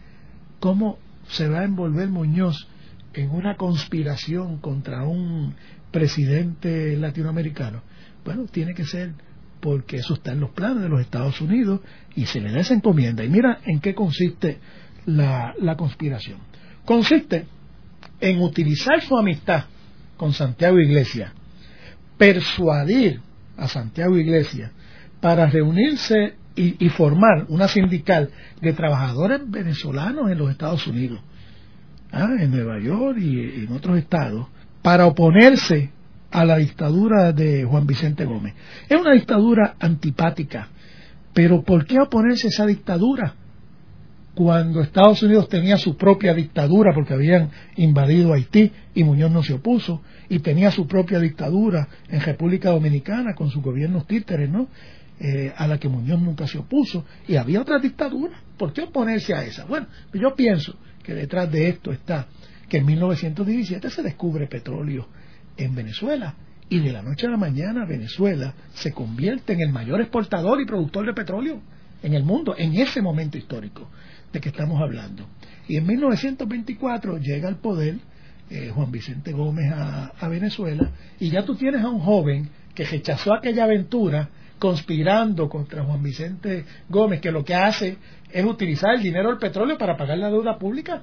[0.62, 2.70] cómo se va a envolver Muñoz
[3.14, 5.56] en una conspiración contra un
[5.92, 7.84] presidente latinoamericano?
[8.24, 9.12] Bueno, tiene que ser
[9.60, 11.82] porque eso está en los planes de los Estados Unidos
[12.16, 13.26] y se le da esa encomienda.
[13.26, 14.60] Y mira en qué consiste
[15.06, 16.40] la, la conspiración.
[16.86, 17.46] Consiste
[18.22, 19.66] en utilizar su amistad
[20.16, 21.34] con Santiago Iglesias,
[22.18, 23.20] persuadir
[23.58, 24.72] a Santiago Iglesias
[25.20, 28.30] para reunirse y, formar una sindical
[28.62, 31.22] de trabajadores venezolanos en los Estados Unidos,
[32.12, 32.30] ¿ah?
[32.40, 34.48] en Nueva York y en otros estados,
[34.82, 35.92] para oponerse
[36.32, 38.54] a la dictadura de Juan Vicente Gómez.
[38.90, 40.70] Es una dictadura antipática,
[41.34, 43.36] pero ¿por qué oponerse a esa dictadura?
[44.34, 49.54] Cuando Estados Unidos tenía su propia dictadura porque habían invadido Haití y Muñoz no se
[49.54, 54.70] opuso, y tenía su propia dictadura en República Dominicana con sus gobiernos títeres, ¿no?
[55.24, 58.42] Eh, a la que Muñoz nunca se opuso, y había otra dictadura.
[58.58, 59.66] ¿Por qué oponerse a esa?
[59.66, 62.26] Bueno, yo pienso que detrás de esto está
[62.68, 65.08] que en 1917 se descubre petróleo
[65.58, 66.34] en Venezuela
[66.70, 70.66] y de la noche a la mañana Venezuela se convierte en el mayor exportador y
[70.66, 71.62] productor de petróleo
[72.02, 73.92] en el mundo en ese momento histórico
[74.34, 75.28] de que estamos hablando.
[75.68, 78.00] Y en 1924 llega al poder
[78.50, 82.86] eh, Juan Vicente Gómez a, a Venezuela y ya tú tienes a un joven que
[82.86, 84.30] rechazó aquella aventura
[84.62, 87.98] conspirando contra Juan Vicente Gómez, que lo que hace
[88.32, 91.02] es utilizar el dinero del petróleo para pagar la deuda pública.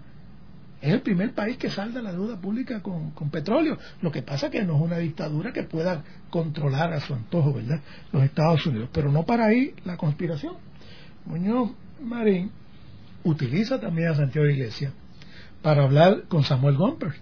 [0.80, 3.76] Es el primer país que salda la deuda pública con, petróleo.
[4.00, 7.52] Lo que pasa es que no es una dictadura que pueda controlar a su antojo,
[7.52, 7.80] ¿verdad?
[8.12, 8.90] Los Estados Unidos.
[8.92, 10.54] Pero no para ahí la conspiración.
[11.26, 12.52] Muñoz Marín
[13.24, 14.92] utiliza también a Santiago Iglesias
[15.62, 17.14] para hablar con Samuel Gomper,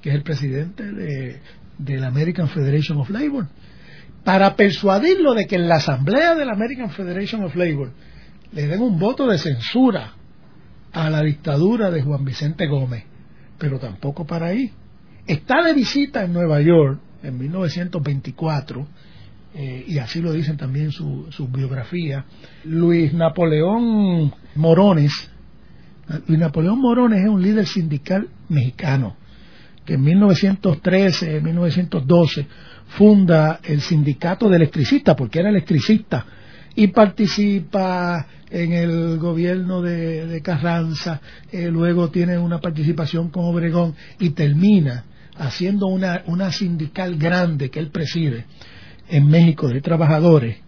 [0.00, 1.42] que es el presidente de,
[1.76, 3.48] de la American Federation of Labor
[4.24, 7.92] para persuadirlo de que en la asamblea de la American Federation of Labor
[8.52, 10.14] le den un voto de censura
[10.92, 13.04] a la dictadura de Juan Vicente Gómez,
[13.58, 14.72] pero tampoco para ahí.
[15.26, 18.86] Está de visita en Nueva York en 1924,
[19.54, 22.24] eh, y así lo dicen también su, su biografía,
[22.64, 25.30] Luis Napoleón Morones.
[26.26, 29.16] Luis Napoleón Morones es un líder sindical mexicano
[29.84, 32.46] que en 1913, 1912
[32.88, 36.24] funda el sindicato de electricistas, porque era electricista,
[36.74, 41.20] y participa en el gobierno de, Carranza,
[41.50, 45.04] eh, luego tiene una participación con Obregón y termina
[45.36, 48.46] haciendo una, una sindical grande que él preside
[49.08, 50.58] en México de trabajadores,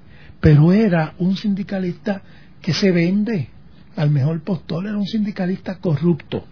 [0.41, 2.23] pero era un sindicalista
[2.61, 3.51] que se vende.
[3.97, 6.45] Al mejor postor, era un sindicalista corrupto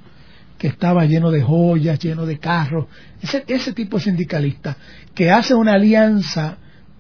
[0.65, 2.87] que estaba lleno de joyas, lleno de carros,
[3.21, 4.75] ese, tipo de sindicalista
[5.15, 6.57] que hace una alianza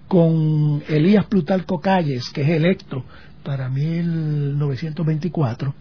[0.06, 3.06] con Elías Plutarco Calles, que es electo
[3.42, 5.74] para 1924,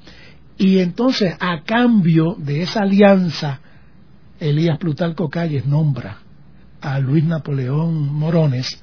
[0.58, 3.60] y entonces a cambio de esa alianza,
[4.40, 6.20] Elías Plutarco Calles nombra
[6.80, 8.82] a Luis Napoleón Morones,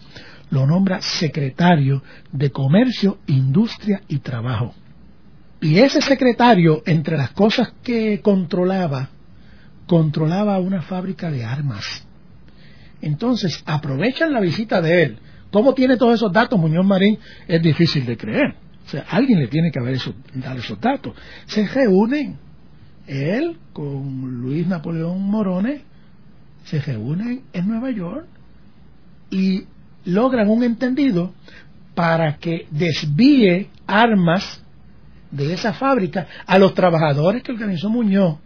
[0.50, 4.74] lo nombra secretario de Comercio, Industria y Trabajo.
[5.60, 9.10] Y ese secretario, entre las cosas que controlaba,
[9.86, 12.06] controlaba una fábrica de armas.
[13.02, 15.18] Entonces, aprovechan la visita de él.
[15.50, 17.18] ¿Cómo tiene todos esos datos Muñoz Marín?
[17.46, 18.54] Es difícil de creer.
[18.86, 19.98] O sea, alguien le tiene que haber
[20.34, 21.14] dar esos datos.
[21.46, 22.38] Se reúnen,
[23.06, 25.82] él con Luis Napoleón Morones,
[26.64, 28.26] se reúnen en Nueva York
[29.30, 29.64] y
[30.04, 31.34] logran un entendido
[31.94, 34.62] para que desvíe armas
[35.30, 38.38] de esa fábrica a los trabajadores que organizó Muñoz.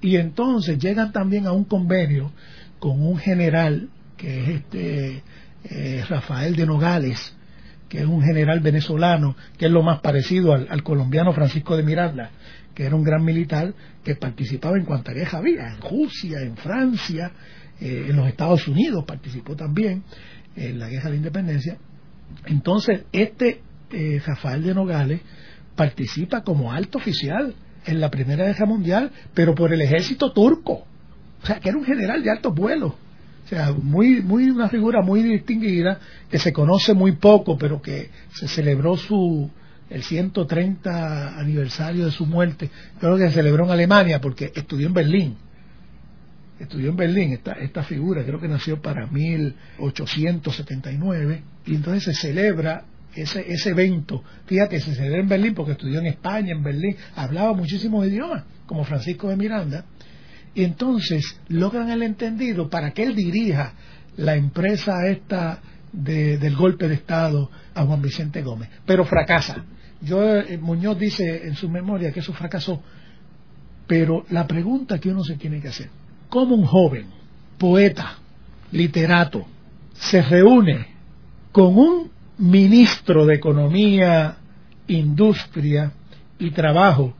[0.00, 2.32] Y entonces llegan también a un convenio
[2.78, 5.22] con un general que es este
[5.64, 7.34] eh, Rafael de Nogales
[7.88, 12.30] que es un general venezolano que es lo más parecido al, colombiano Francisco de Miranda
[12.74, 13.72] que era un gran militar
[14.04, 17.32] que participaba en cuanta guerra había en Rusia, en Francia
[17.80, 20.02] eh, en los Estados Unidos participó también
[20.54, 21.76] en la guerra de la independencia.
[22.46, 25.20] Entonces este eh, Rafael de Nogales
[25.76, 27.54] participa como alto oficial
[27.86, 30.84] en la Primera Guerra Mundial, pero por el ejército turco.
[31.42, 32.96] O sea, que era un general de alto vuelo.
[33.44, 35.98] O sea, muy, muy, una figura muy distinguida,
[36.30, 39.50] que se conoce muy poco, pero que se celebró su,
[39.90, 42.70] el 130 aniversario de su muerte.
[42.98, 45.36] Creo que se celebró en Alemania porque estudió en Berlín.
[46.58, 52.84] Estudió en Berlín esta, esta figura, creo que nació para 1879, y entonces se celebra
[53.16, 57.52] ese, ese evento, fíjate, se celebra en Berlín porque estudió en España, en Berlín, hablaba
[57.52, 59.84] muchísimos idiomas, como Francisco de Miranda,
[60.54, 63.74] y entonces logran el entendido para que él dirija
[64.16, 65.60] la empresa esta
[65.92, 69.64] del golpe de Estado a Juan Vicente Gómez, pero fracasa.
[70.00, 72.82] Yo, eh, Muñoz dice en su memoria que eso fracasó,
[73.86, 75.88] pero la pregunta que uno se tiene que hacer,
[76.28, 77.06] ¿cómo un joven,
[77.58, 78.18] poeta,
[78.72, 79.46] literato,
[79.94, 80.86] se reúne
[81.52, 84.36] con un ministro de Economía,
[84.88, 85.92] Industria
[86.38, 87.14] y Trabajo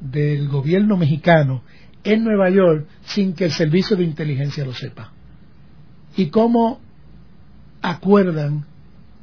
[0.00, 1.62] del gobierno mexicano
[2.04, 5.12] en Nueva York sin que el servicio de inteligencia lo sepa.
[6.16, 6.80] Y cómo
[7.82, 8.64] acuerdan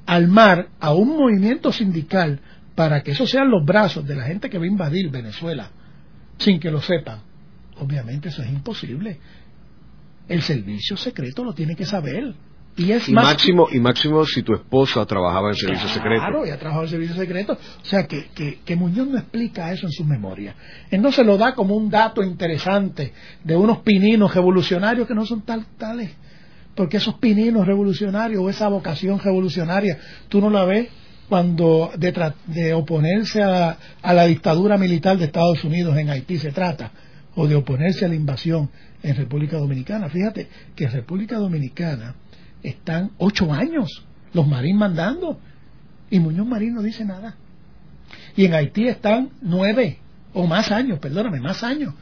[0.06, 2.40] armar a un movimiento sindical
[2.76, 5.70] para que esos sean los brazos de la gente que va a invadir Venezuela
[6.38, 7.22] sin que lo sepan.
[7.80, 9.20] Obviamente eso es imposible.
[10.28, 12.34] El servicio secreto lo tiene que saber.
[12.76, 16.22] Y, es máximo y máximo si tu esposa trabajaba en servicio secreto.
[16.22, 17.54] Claro, ya trabajaba en servicio secreto.
[17.54, 18.30] O sea que,
[18.66, 20.56] que, Muñoz no explica eso en su memoria.
[20.90, 25.26] Él no se lo da como un dato interesante de unos pininos revolucionarios que no
[25.26, 26.12] son tal, tales.
[26.76, 30.90] Porque esos pininos revolucionarios o esa vocación revolucionaria, tú no la ves
[31.30, 36.52] cuando de, de oponerse a, a la dictadura militar de Estados Unidos en Haití se
[36.52, 36.92] trata,
[37.36, 38.70] o de oponerse a la invasión
[39.04, 40.10] en República Dominicana.
[40.10, 42.16] Fíjate que República Dominicana
[42.64, 45.40] están ocho años los marines mandando
[46.10, 47.36] y Muñoz Marín no dice nada.
[48.36, 50.00] Y en Haití están nueve
[50.34, 51.94] o más años, perdóname, más años.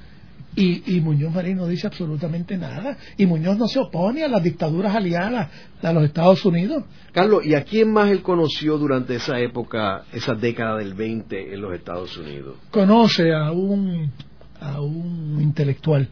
[0.54, 2.98] Y, Muñoz Marín no dice absolutamente nada.
[3.16, 5.50] Y Muñoz no se opone a las dictaduras aliadas
[5.82, 6.84] a los Estados Unidos.
[7.14, 11.62] Carlos, ¿y a quién más él conoció durante esa época, esa década del 20 en
[11.62, 12.58] los Estados Unidos?
[12.70, 14.12] Conoce a un,
[14.60, 16.10] a un intelectual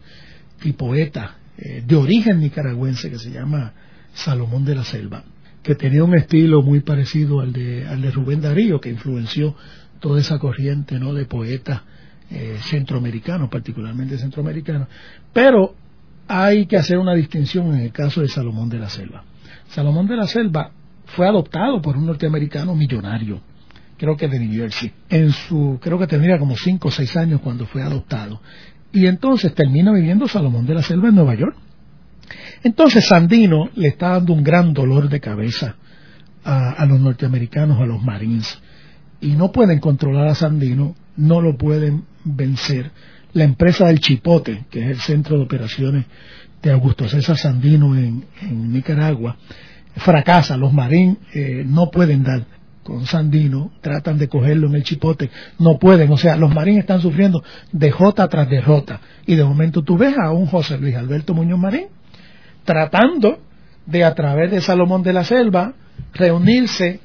[0.63, 3.73] y poeta eh, de origen nicaragüense que se llama
[4.13, 5.23] Salomón de la Selva,
[5.63, 9.55] que tenía un estilo muy parecido al de, al de Rubén Darío, que influenció
[9.99, 11.13] toda esa corriente ¿no?
[11.13, 11.81] de poetas
[12.31, 14.87] eh, centroamericanos, particularmente centroamericanos.
[15.33, 15.75] Pero
[16.27, 19.23] hay que hacer una distinción en el caso de Salomón de la Selva.
[19.69, 20.71] Salomón de la Selva
[21.05, 23.41] fue adoptado por un norteamericano millonario,
[23.97, 24.91] creo que de New Jersey.
[25.09, 28.41] En su, creo que tenía como cinco o seis años cuando fue adoptado.
[28.91, 31.55] Y entonces termina viviendo Salomón de la Selva en Nueva York.
[32.63, 35.75] Entonces Sandino le está dando un gran dolor de cabeza
[36.43, 38.59] a, los norteamericanos, a los Marines,
[39.21, 42.91] y no pueden controlar a Sandino, no lo pueden vencer.
[43.33, 46.05] La empresa del Chipote, que es el centro de operaciones
[46.61, 48.25] de Augusto César Sandino en,
[48.71, 49.37] Nicaragua,
[49.95, 50.57] fracasa.
[50.57, 52.45] Los Marines eh, no pueden dar
[52.83, 57.01] con Sandino, tratan de cogerlo en el chipote, no pueden, o sea, los marines están
[57.01, 58.99] sufriendo derrota tras derrota.
[59.27, 61.85] Y de momento tú ves a un José Luis Alberto Muñoz Marín
[62.69, 63.39] tratando
[63.87, 65.73] de a través de Salomón de la Selva
[66.13, 66.99] reunirse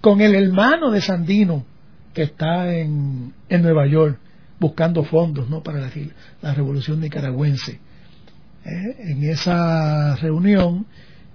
[0.00, 1.66] con el hermano de Sandino
[2.14, 4.18] que está en, en Nueva York
[4.58, 5.62] buscando fondos ¿no?
[5.62, 5.90] para
[6.40, 7.80] la, revolución nicaragüense.
[8.64, 8.96] ¿Eh?
[9.10, 10.86] En esa reunión,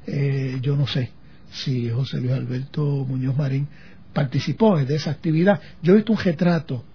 [0.08, 1.12] eh, yo no sé
[1.52, 3.68] si José Luis Alberto Muñoz Marín
[4.14, 5.62] participó de esa actividad.
[5.84, 6.86] Yo he visto un retrato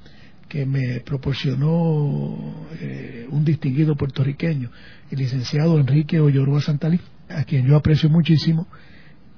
[0.50, 4.68] que me proporcionó eh, un distinguido puertorriqueño,
[5.08, 8.66] el licenciado Enrique Olloroa Santalí, a quien yo aprecio muchísimo,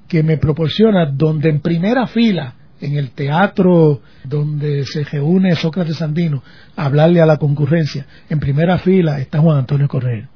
[0.08, 6.42] que me proporciona donde en primera fila, en el teatro donde se reúne Sócrates Sandino
[6.76, 10.30] a hablarle a la concurrencia, en primera fila está Juan Antonio Correa.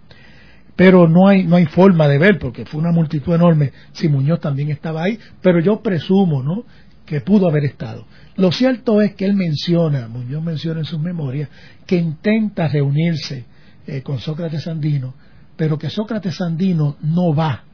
[0.76, 4.40] Pero no hay, no hay forma de ver, porque fue una multitud enorme, si Muñoz
[4.40, 6.64] también estaba ahí, pero yo presumo, ¿no?,
[7.06, 8.04] que pudo haber estado.
[8.36, 11.48] Lo cierto es que él menciona, Muñoz menciona en sus memorias,
[11.86, 13.44] que intenta reunirse
[13.86, 15.14] eh, con Sócrates Sandino,
[15.56, 17.64] pero que Sócrates Sandino no va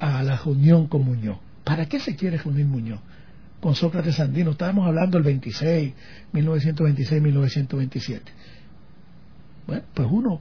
[0.00, 1.38] a la reunión con Muñoz.
[1.62, 3.00] ¿Para qué se quiere reunir Muñoz
[3.60, 4.52] con Sócrates Sandino?
[4.52, 5.92] Estábamos hablando del 26,
[6.32, 8.32] 1926, 1927.
[9.66, 10.40] Bueno, pues uno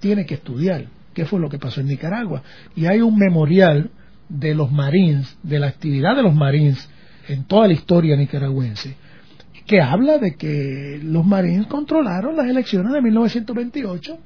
[0.00, 2.42] tiene que estudiar qué fue lo que pasó en Nicaragua.
[2.74, 3.90] Y hay un memorial
[4.28, 6.88] de los Marines, de la actividad de los Marines
[7.28, 8.96] en toda la historia nicaragüense,
[9.66, 14.18] que habla de que los marines controlaron las elecciones de 1928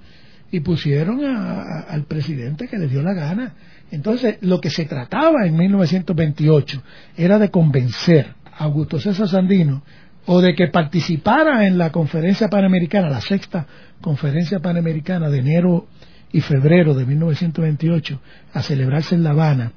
[0.53, 3.55] y pusieron al presidente que les dio la gana.
[3.91, 6.83] Entonces, lo que se trataba en 1928
[7.17, 9.83] era de convencer a Augusto César Sandino
[10.27, 13.67] o de que participara en la conferencia panamericana, la sexta
[14.01, 15.87] conferencia panamericana de enero
[16.33, 18.21] y febrero de 1928,
[18.53, 19.73] a celebrarse en La Habana.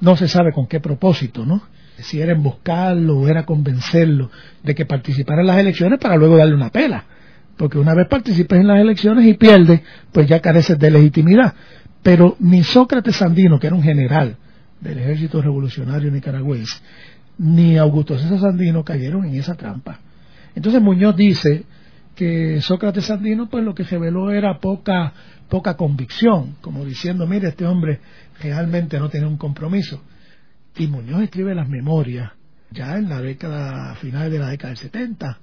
[0.00, 1.62] No se sabe con qué propósito, ¿no?
[2.02, 4.30] Si era emboscarlo o era convencerlo
[4.62, 7.04] de que participara en las elecciones para luego darle una pela.
[7.56, 9.80] Porque una vez participes en las elecciones y pierdes,
[10.10, 11.54] pues ya careces de legitimidad.
[12.02, 14.36] Pero ni Sócrates Sandino, que era un general
[14.80, 16.80] del ejército revolucionario nicaragüense,
[17.38, 20.00] ni Augusto César Sandino cayeron en esa trampa.
[20.54, 21.64] Entonces Muñoz dice
[22.16, 25.12] que Sócrates Sandino pues lo que reveló era poca
[25.52, 28.00] poca convicción, como diciendo, mire, este hombre
[28.40, 30.02] realmente no tiene un compromiso.
[30.76, 32.32] Y Muñoz escribe las memorias
[32.70, 35.38] ya en la década, final de la década del 70,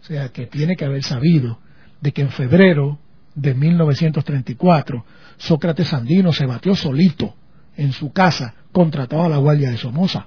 [0.00, 1.60] o sea que tiene que haber sabido
[2.00, 2.98] de que en febrero
[3.34, 5.04] de 1934
[5.36, 7.34] Sócrates Sandino se batió solito
[7.76, 10.26] en su casa contra toda la Guardia de Somoza.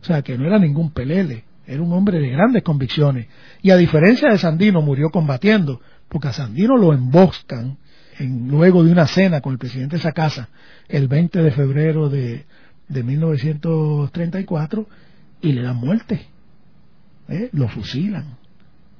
[0.00, 3.28] O sea que no era ningún pelele, era un hombre de grandes convicciones.
[3.62, 7.78] Y a diferencia de Sandino, murió combatiendo, porque a Sandino lo emboscan
[8.18, 10.48] en, luego de una cena con el presidente de esa casa
[10.88, 12.44] el 20 de febrero de,
[12.88, 14.86] de 1934
[15.40, 16.26] y le dan muerte.
[17.28, 17.48] ¿Eh?
[17.52, 18.36] Lo fusilan.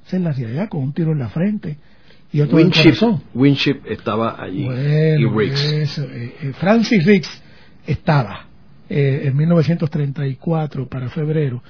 [0.05, 1.77] Esa es la realidad, con un tiro en la frente
[2.35, 2.95] y otro Winship,
[3.33, 5.97] Winship estaba allí y Riggs.
[5.99, 7.41] Eh, eh, Francis Riggs
[7.87, 8.47] estaba
[8.89, 11.63] eh, en 1934 para febrero.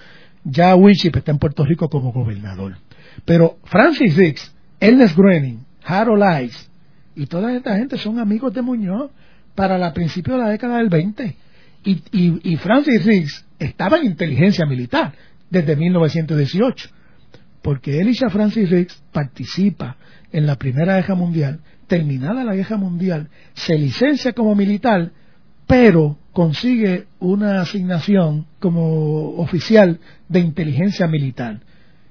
[0.43, 2.77] Ya Winship está en Puerto Rico como gobernador.
[3.25, 6.67] Pero Francis Riggs, Ernest Groening, Harold Ice
[7.15, 9.11] y toda esta gente son amigos de Muñoz
[9.53, 11.35] para la principio de la década del 20.
[11.85, 15.13] Y, y Francis Riggs estaba en inteligencia militar
[15.49, 16.89] desde 1918
[17.65, 19.97] porque Elisha Francis Riggs participa
[20.31, 25.11] en la Primera Guerra Mundial, terminada la Guerra Mundial, se licencia como militar,
[25.65, 31.59] pero consigue una asignación como oficial de inteligencia militar.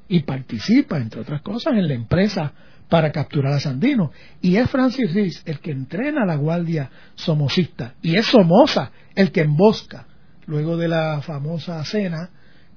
[0.09, 2.53] Y participa, entre otras cosas, en la empresa
[2.89, 4.11] para capturar a Sandino.
[4.41, 9.33] Y es Francis Riggs el que entrena a la guardia somocista, y es Somoza el
[9.33, 10.07] que embosca,
[10.47, 12.31] luego de la famosa cena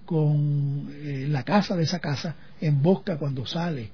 [0.06, 3.90] con eh, la casa de esa casa, embosca cuando sale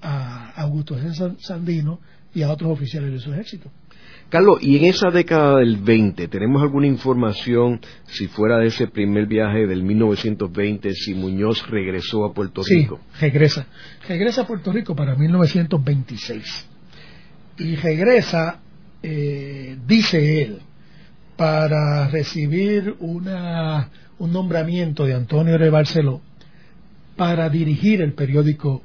[0.00, 2.00] a Augusto César Sandino
[2.34, 3.70] y a otros oficiales de su ejército.
[4.28, 9.26] Carlos, y en esa década del 20, ¿tenemos alguna información si fuera de ese primer
[9.26, 13.00] viaje del 1920, si Muñoz regresó a Puerto Rico?
[13.12, 13.66] Sí, regresa.
[14.08, 16.68] Regresa a Puerto Rico para 1926.
[17.58, 18.60] Y regresa,
[19.02, 20.58] eh, dice él,
[21.36, 26.20] para recibir una, un nombramiento de Antonio de Barceló
[27.16, 28.82] para dirigir el periódico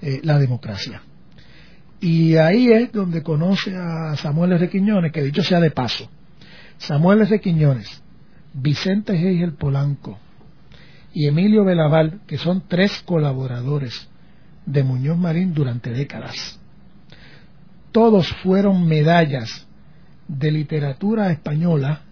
[0.00, 1.02] eh, La Democracia.
[2.00, 4.68] Y ahí es donde conoce a Samuel R.
[4.68, 6.08] Quiñones, que dicho sea de paso,
[6.78, 7.40] Samuel R.
[7.40, 8.02] Quiñones,
[8.52, 10.18] Vicente el Polanco
[11.12, 14.08] y Emilio Belaval, que son tres colaboradores
[14.66, 16.58] de Muñoz Marín durante décadas.
[17.92, 19.66] Todos fueron medallas
[20.28, 22.02] de literatura española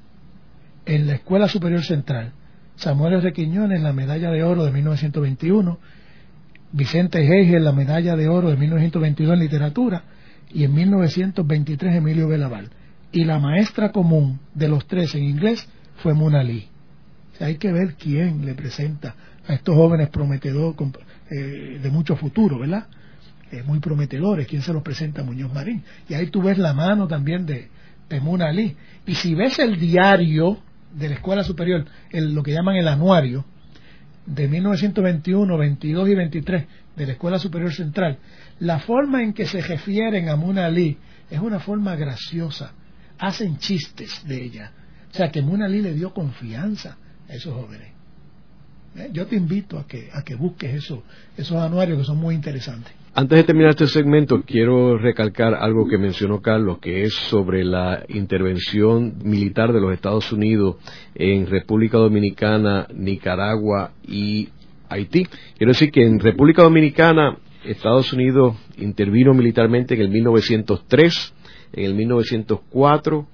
[0.86, 2.32] en la Escuela Superior Central.
[2.76, 3.32] Samuel R.
[3.32, 5.78] Quiñones, la medalla de oro de 1921,
[6.72, 10.04] Vicente Hegel, la medalla de oro de 1922 en literatura,
[10.50, 12.70] y en 1923 Emilio Belaval.
[13.12, 16.68] Y la maestra común de los tres en inglés fue Mona Lee.
[17.40, 19.14] hay que ver quién le presenta
[19.46, 20.76] a estos jóvenes prometedores
[21.30, 22.86] eh, de mucho futuro, ¿verdad?
[23.50, 25.82] Eh, muy prometedores, quién se los presenta Muñoz Marín.
[26.08, 27.68] Y ahí tú ves la mano también de,
[28.12, 28.76] de Mona Lee.
[29.06, 30.58] Y si ves el diario
[30.92, 33.44] de la Escuela Superior, lo que llaman el anuario,
[34.26, 38.18] de 1921, 22 y 23 de la Escuela Superior Central,
[38.60, 40.96] la forma en que se refieren a Muna Lee
[41.30, 42.72] es una forma graciosa.
[43.18, 44.72] Hacen chistes de ella.
[45.10, 46.96] O sea que Muna Lee le dio confianza
[47.28, 47.88] a esos jóvenes.
[48.96, 49.10] ¿Eh?
[49.12, 51.02] Yo te invito a que, a que busques eso,
[51.36, 52.92] esos anuarios que son muy interesantes.
[53.14, 58.04] Antes de terminar este segmento, quiero recalcar algo que mencionó Carlos, que es sobre la
[58.08, 60.76] intervención militar de los Estados Unidos
[61.14, 64.48] en República Dominicana, Nicaragua y
[64.88, 65.26] Haití.
[65.58, 67.36] Quiero decir que en República Dominicana
[67.66, 71.34] Estados Unidos intervino militarmente en el 1903,
[71.74, 73.26] en el 1904,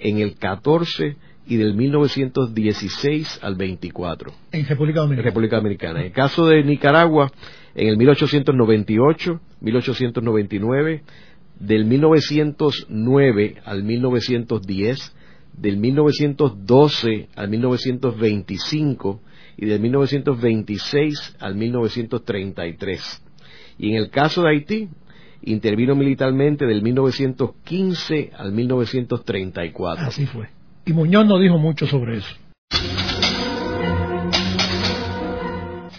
[0.00, 1.16] en el 14
[1.46, 4.32] y del 1916 al 24.
[4.50, 5.28] En República Dominicana.
[5.28, 6.00] República Dominicana.
[6.00, 7.30] En el caso de Nicaragua,
[7.74, 11.02] en el 1898, 1899,
[11.58, 15.16] del 1909 al 1910,
[15.52, 19.20] del 1912 al 1925
[19.56, 23.22] y del 1926 al 1933.
[23.78, 24.88] Y en el caso de Haití,
[25.42, 30.06] intervino militarmente del 1915 al 1934.
[30.06, 30.48] Así fue.
[30.86, 32.36] Y Muñoz no dijo mucho sobre eso.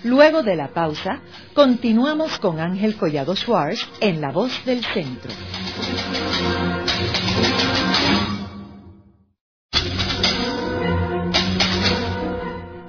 [0.04, 1.22] Luego de la pausa,
[1.54, 5.32] continuamos con Ángel Collado Schwartz en La Voz del Centro.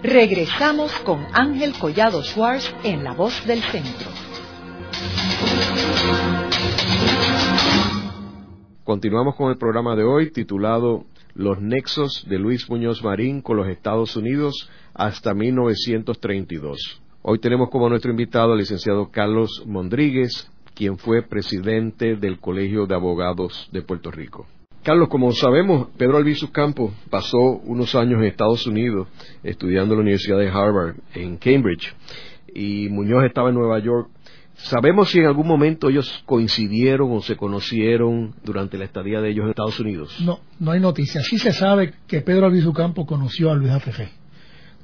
[0.03, 4.09] Regresamos con Ángel Collado Schwartz en La Voz del Centro.
[8.85, 11.05] Continuamos con el programa de hoy titulado
[11.35, 17.01] los nexos de Luis Muñoz Marín con los Estados Unidos hasta 1932.
[17.25, 22.97] Hoy tenemos como nuestro invitado al licenciado Carlos Mondríguez, quien fue presidente del Colegio de
[22.97, 24.49] Abogados de Puerto Rico.
[24.83, 29.07] Carlos, como sabemos, Pedro Albizu Campos pasó unos años en Estados Unidos
[29.45, 31.95] estudiando en la Universidad de Harvard en Cambridge
[32.53, 34.11] y Muñoz estaba en Nueva York.
[34.55, 39.45] ¿Sabemos si en algún momento ellos coincidieron o se conocieron durante la estadía de ellos
[39.45, 40.20] en Estados Unidos?
[40.25, 41.25] No, no hay noticias.
[41.25, 44.22] Sí se sabe que Pedro Albizu Campos conoció a Luis Afefe.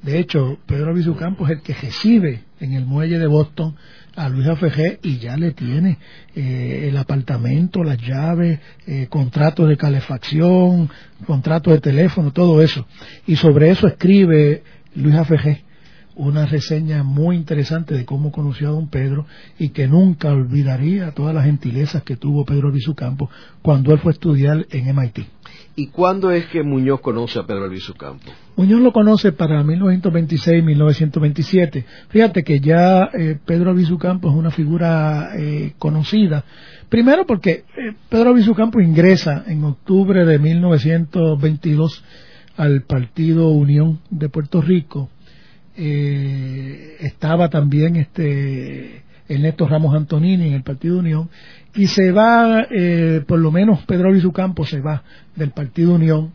[0.01, 3.75] De hecho, Pedro Albizu Campos es el que recibe en el muelle de Boston
[4.15, 5.97] a Luis AFG y ya le tiene
[6.35, 10.89] eh, el apartamento, las llaves, eh, contratos de calefacción,
[11.25, 12.85] contratos de teléfono, todo eso.
[13.27, 14.63] Y sobre eso escribe
[14.95, 15.69] Luis AFG
[16.19, 19.25] una reseña muy interesante de cómo conoció a don Pedro
[19.57, 23.29] y que nunca olvidaría todas las gentilezas que tuvo Pedro Albizu Campos
[23.61, 25.19] cuando él fue a estudiar en MIT.
[25.75, 28.33] ¿Y cuándo es que Muñoz conoce a Pedro Albizu Campos?
[28.55, 31.85] Muñoz lo conoce para 1926-1927.
[32.09, 36.43] Fíjate que ya eh, Pedro Albizu Campos es una figura eh, conocida.
[36.89, 42.03] Primero porque eh, Pedro Albizu Campos ingresa en octubre de 1922
[42.57, 45.09] al Partido Unión de Puerto Rico.
[45.75, 51.29] estaba también este Ernesto Ramos Antonini en el Partido Unión
[51.75, 55.03] y se va, eh, por lo menos Pedro Luis Campos se va
[55.35, 56.31] del Partido Unión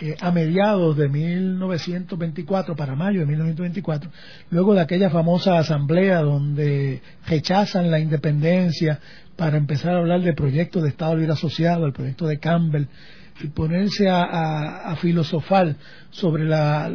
[0.00, 4.10] eh, a mediados de 1924, para mayo de 1924,
[4.50, 8.98] luego de aquella famosa asamblea donde rechazan la independencia
[9.36, 12.86] para empezar a hablar del proyecto de Estado Libre Asociado, el proyecto de Campbell,
[13.42, 15.76] y ponerse a, filosofar
[16.10, 16.92] sobre la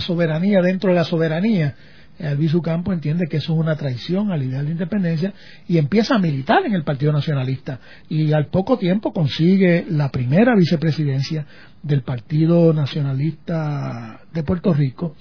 [0.00, 1.74] soberanía dentro de la soberanía
[2.20, 5.32] Albizu Campo entiende que eso es una traición al ideal de independencia
[5.66, 10.54] y empieza a militar en el Partido Nacionalista y al poco tiempo consigue la primera
[10.56, 11.46] vicepresidencia
[11.82, 15.14] del Partido Nacionalista de Puerto Rico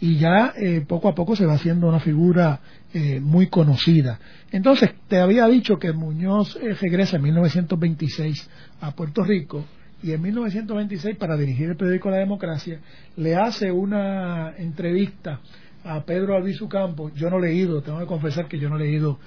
[0.00, 2.60] y ya eh, poco a poco se va haciendo una figura
[2.92, 4.18] eh, muy conocida.
[4.50, 8.50] Entonces, te había dicho que Muñoz eh, regresa en 1926
[8.80, 9.64] a Puerto Rico
[10.02, 12.80] y en 1926 para dirigir el periódico La Democracia
[13.16, 15.40] le hace una entrevista
[15.84, 18.80] a Pedro Albizu Campos, yo no he leído, tengo que confesar que yo no he
[18.80, 19.18] leído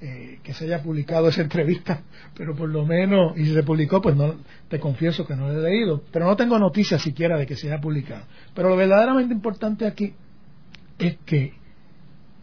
[0.00, 2.02] eh, que se haya publicado esa entrevista,
[2.36, 4.34] pero por lo menos, y si se publicó, pues no,
[4.68, 7.68] te confieso que no lo he leído, pero no tengo noticias siquiera de que se
[7.68, 8.24] haya publicado.
[8.54, 10.14] Pero lo verdaderamente importante aquí
[10.98, 11.54] es que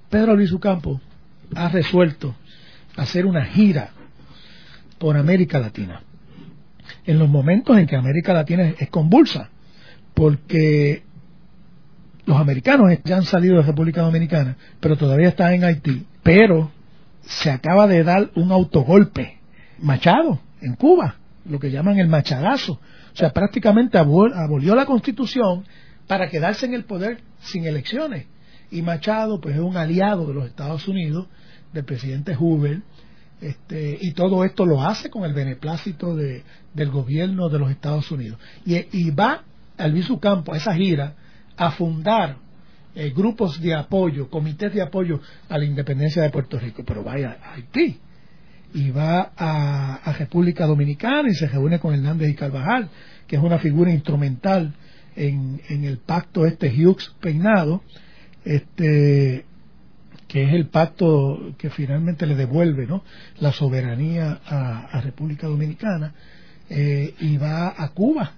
[0.10, 1.02] Pedro Albizu Campos
[1.56, 2.36] ha resuelto
[2.96, 3.92] hacer una gira
[4.98, 6.02] por América Latina,
[7.06, 9.50] en los momentos en que América Latina es convulsa,
[10.14, 11.04] porque
[12.32, 16.06] los americanos ya han salido de República Dominicana, pero todavía están en Haití.
[16.24, 16.72] Pero
[17.24, 19.40] se acaba de dar un autogolpe.
[19.80, 22.74] Machado, en Cuba, lo que llaman el machadazo.
[22.74, 25.66] O sea, prácticamente abolió la constitución
[26.08, 28.28] para quedarse en el poder sin elecciones.
[28.70, 31.28] Y Machado, pues es un aliado de los Estados Unidos,
[31.74, 32.82] del presidente Hoover,
[33.42, 38.10] este, y todo esto lo hace con el beneplácito de, del gobierno de los Estados
[38.10, 38.40] Unidos.
[38.66, 39.44] Y, y va
[39.78, 41.16] Albizu Campo a esa gira
[41.62, 42.38] a fundar
[42.96, 47.38] eh, grupos de apoyo, comités de apoyo a la independencia de Puerto Rico, pero vaya
[47.40, 48.00] a Haití.
[48.74, 52.90] Y va a, República Dominicana y se reúne con Hernández y Carvajal,
[53.28, 54.74] que es una figura instrumental
[55.16, 57.84] en, el pacto este Hughes peinado,
[58.44, 59.46] este
[60.28, 63.04] que es el pacto que finalmente le devuelve ¿no?
[63.40, 66.14] la soberanía a, República Dominicana
[66.70, 68.32] eh, y va a Cuba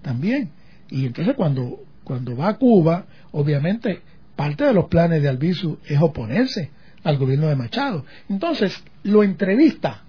[0.00, 0.50] también.
[0.88, 4.00] Y entonces cuando cuando va a Cuba, obviamente
[4.34, 6.68] parte de los planes de Albizu es oponerse
[7.04, 8.04] al gobierno de Machado.
[8.28, 10.02] Entonces, lo entrevista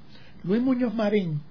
[0.44, 1.42] Luis Muñoz Marín,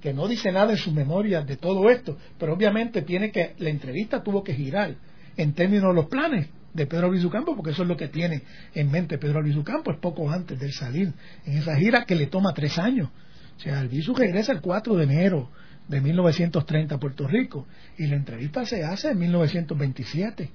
[0.00, 3.70] que no dice nada en su memoria de todo esto, pero obviamente tiene que, la
[3.70, 4.96] entrevista tuvo que girar
[5.36, 8.42] en términos de los planes de Pedro Albizu Campos, porque eso es lo que tiene
[8.74, 11.12] en mente Pedro Albizu Campos, es poco antes de salir
[11.46, 13.10] en esa gira que le toma tres años.
[13.56, 15.50] O sea, Albizu regresa el 4 de enero
[15.88, 17.66] de 1930 a Puerto Rico
[17.98, 20.50] y la entrevista se hace en 1927.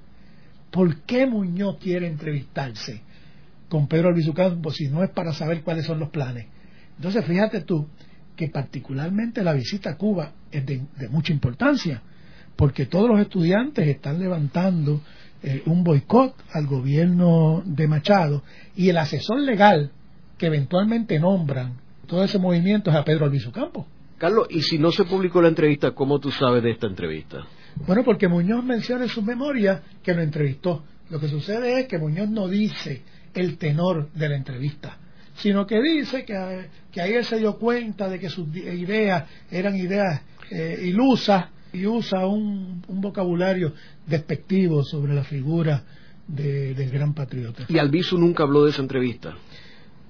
[0.71, 3.01] ¿Por qué Muñoz quiere entrevistarse
[3.67, 6.47] con Pedro Albizu Campos si no es para saber cuáles son los planes?
[6.97, 7.87] Entonces fíjate tú
[8.35, 12.01] que particularmente la visita a Cuba es de, mucha importancia
[12.55, 15.01] porque todos los estudiantes están levantando
[15.41, 18.43] eh, un boicot al gobierno de Machado
[18.75, 19.91] y el asesor legal
[20.37, 21.73] que eventualmente nombran
[22.07, 23.85] todo ese movimiento es a Pedro Albizu Campos.
[24.19, 27.47] Carlos, y si no se publicó la entrevista, ¿cómo tú sabes de esta entrevista?
[27.87, 30.83] Bueno, porque Muñoz menciona en su memoria que lo entrevistó.
[31.09, 33.01] Lo que sucede es que Muñoz no dice
[33.33, 34.97] el tenor de la entrevista,
[35.35, 39.77] sino que dice que, que ahí él se dio cuenta de que sus ideas eran
[39.77, 43.73] ideas eh, ilusas y usa un, vocabulario
[44.05, 45.83] despectivo sobre la figura
[46.27, 47.65] del gran patriota.
[47.69, 49.35] ¿Y Albizu nunca habló de esa entrevista?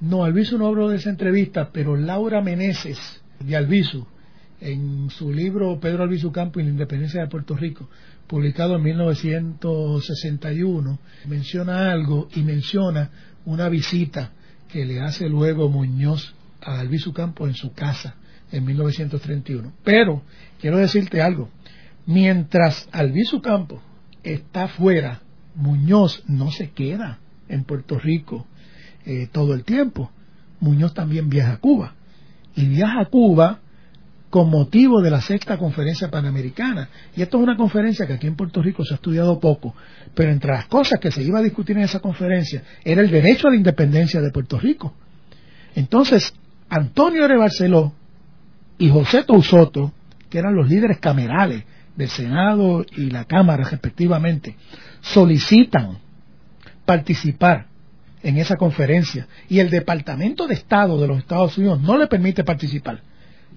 [0.01, 4.05] No, Albizu no habló de esa entrevista, pero Laura Meneses de Albizu,
[4.61, 7.89] en su libro Pedro Albizu Campo y la independencia de Puerto Rico,
[8.27, 13.09] publicado en 1961, menciona algo y menciona
[13.45, 14.33] una visita
[14.67, 18.15] que le hace luego Muñoz a Albizu Campo en su casa
[18.51, 19.73] en 1931.
[19.83, 20.23] Pero
[20.59, 21.49] quiero decirte algo,
[22.05, 23.81] mientras Albizu Campo
[24.23, 25.21] está fuera,
[25.55, 28.45] Muñoz no se queda en Puerto Rico
[29.05, 30.11] eh, todo el tiempo.
[30.59, 31.95] Muñoz también viaja a Cuba.
[32.59, 33.59] Y viaja a Cuba
[34.29, 36.89] con motivo de la sexta conferencia panamericana.
[37.15, 39.73] Y esto es una conferencia que aquí en Puerto Rico se ha estudiado poco,
[40.13, 43.47] pero entre las cosas que se iba a discutir en esa conferencia era el derecho
[43.47, 44.93] a la independencia de Puerto Rico.
[45.73, 46.33] Entonces,
[46.67, 47.37] Antonio R.
[47.37, 47.93] Barceló
[48.77, 49.93] y José Tousoto,
[50.29, 51.63] que eran los líderes camerales
[51.95, 54.57] del Senado y la Cámara respectivamente,
[54.99, 55.97] solicitan
[56.85, 57.68] participar
[58.23, 62.43] en esa conferencia y el Departamento de Estado de los Estados Unidos no le permite
[62.43, 63.01] participar.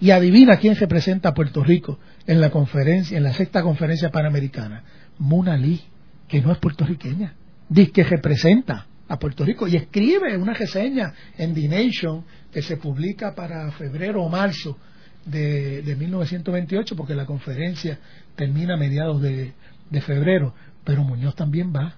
[0.00, 4.82] Y adivina quién representa a Puerto Rico en la conferencia, en la sexta conferencia panamericana.
[5.18, 5.82] Muna Lee,
[6.28, 7.34] que no es puertorriqueña,
[7.68, 12.76] dice que representa a Puerto Rico y escribe una reseña en The Nation que se
[12.76, 14.78] publica para febrero o marzo
[15.24, 17.98] de, de 1928, porque la conferencia
[18.34, 19.52] termina a mediados de,
[19.90, 20.54] de febrero,
[20.84, 21.96] pero Muñoz también va.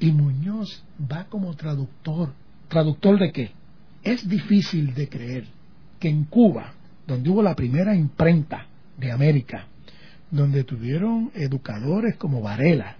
[0.00, 2.32] Y Muñoz va como traductor.
[2.68, 3.50] ¿Traductor de qué?
[4.02, 5.44] Es difícil de creer
[5.98, 6.72] que en Cuba,
[7.06, 9.66] donde hubo la primera imprenta de América,
[10.30, 12.96] donde tuvieron educadores como Varela,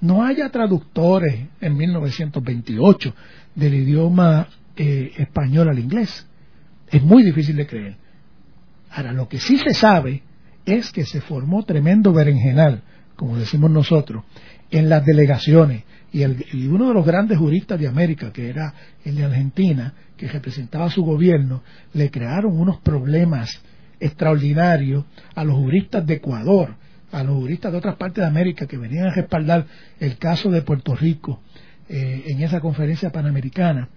[0.00, 3.14] no haya traductores en 1928
[3.54, 6.26] del idioma eh, español al inglés.
[6.90, 7.96] Es muy difícil de creer.
[8.90, 10.22] Ahora, lo que sí se sabe
[10.66, 12.82] es que se formó tremendo berenjenal,
[13.16, 14.24] como decimos nosotros,
[14.70, 15.84] en las delegaciones.
[16.14, 18.72] Y, uno de los grandes juristas de América, que era
[19.04, 23.50] el de Argentina, que representaba su gobierno, le crearon unos problemas
[23.98, 25.04] extraordinarios
[25.34, 26.76] a los juristas de Ecuador,
[27.10, 29.66] a los juristas de otras partes de América que venían a respaldar
[29.98, 31.42] el caso de Puerto Rico
[31.88, 33.88] eh, en esa conferencia panamericana,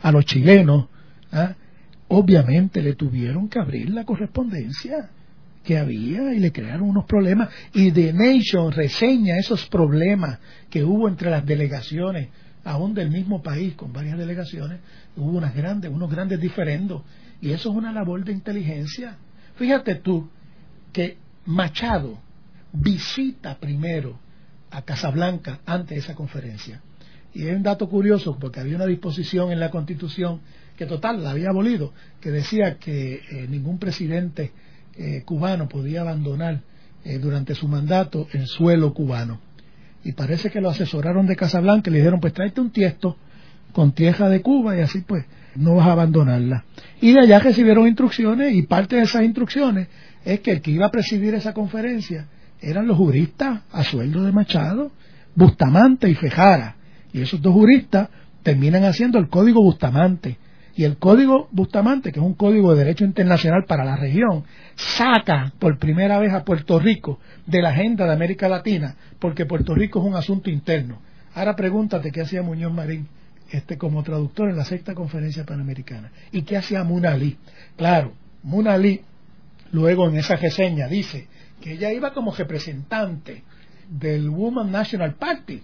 [0.00, 0.86] a los chilenos,
[1.32, 1.54] ¿ah?
[2.08, 5.10] obviamente le tuvieron que abrir la correspondencia
[5.62, 7.48] que había y le crearon unos problemas.
[7.72, 10.38] Y The Nation reseña esos problemas
[10.70, 12.28] que hubo entre las delegaciones
[12.64, 14.80] aún del mismo país con varias delegaciones.
[15.16, 17.02] Hubo unas grandes unos grandes diferendos.
[17.40, 19.16] Y eso es una labor de inteligencia.
[19.56, 20.28] Fíjate tú
[20.92, 22.18] que Machado
[22.72, 24.18] visita primero
[24.70, 26.80] a Casablanca antes de esa conferencia.
[27.34, 30.40] Y es un dato curioso porque había una disposición en la Constitución
[30.76, 34.52] que total la había abolido, que decía que eh, ningún presidente
[34.96, 36.60] eh, cubano podía abandonar
[37.04, 39.40] eh, durante su mandato el suelo cubano.
[40.04, 43.16] Y parece que lo asesoraron de Casablanca y le dijeron, pues tráete un tiesto
[43.72, 45.24] con tierra de Cuba y así pues
[45.54, 46.64] no vas a abandonarla.
[47.00, 49.88] Y de allá recibieron instrucciones y parte de esas instrucciones
[50.24, 52.26] es que el que iba a presidir esa conferencia
[52.60, 54.92] eran los juristas a sueldo de Machado,
[55.34, 56.76] Bustamante y Fejara.
[57.12, 58.08] Y esos dos juristas
[58.42, 60.38] terminan haciendo el código Bustamante,
[60.74, 64.44] y el Código Bustamante, que es un código de derecho internacional para la región,
[64.74, 69.74] saca por primera vez a Puerto Rico de la agenda de América Latina, porque Puerto
[69.74, 71.00] Rico es un asunto interno.
[71.34, 73.06] Ahora pregúntate qué hacía Muñoz Marín
[73.50, 76.10] este, como traductor en la sexta conferencia panamericana.
[76.30, 77.36] ¿Y qué hacía Munali?
[77.76, 79.02] Claro, Munali
[79.72, 81.28] luego en esa reseña dice
[81.60, 83.42] que ella iba como representante
[83.88, 85.62] del Woman National Party,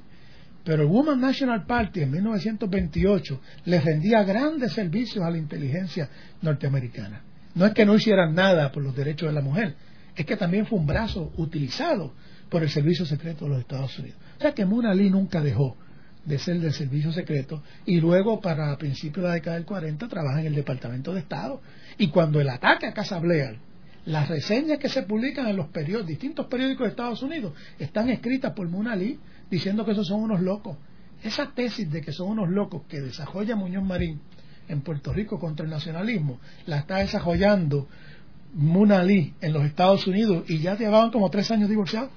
[0.65, 6.09] pero el Woman National Party en 1928 le rendía grandes servicios a la inteligencia
[6.43, 7.23] norteamericana.
[7.55, 9.75] No es que no hicieran nada por los derechos de la mujer,
[10.15, 12.13] es que también fue un brazo utilizado
[12.49, 14.19] por el Servicio Secreto de los Estados Unidos.
[14.39, 15.77] O sea que Muna Lee nunca dejó
[16.25, 20.41] de ser del Servicio Secreto y luego para principios de la década del 40 trabaja
[20.41, 21.61] en el Departamento de Estado.
[21.97, 23.59] Y cuando el ataque a Casa Blair,
[24.05, 25.69] las reseñas que se publican en los
[26.07, 29.19] distintos periódicos de Estados Unidos están escritas por Muna Lee
[29.51, 30.77] diciendo que esos son unos locos.
[31.23, 34.21] Esa tesis de que son unos locos que desarrolla Muñoz Marín
[34.69, 37.89] en Puerto Rico contra el nacionalismo, la está desarrollando
[38.55, 42.11] Muna Lee en los Estados Unidos y ya llevaban como tres años divorciados.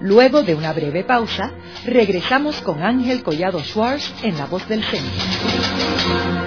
[0.00, 1.52] Luego de una breve pausa,
[1.84, 6.39] regresamos con Ángel Collado Schwartz en La Voz del Centro.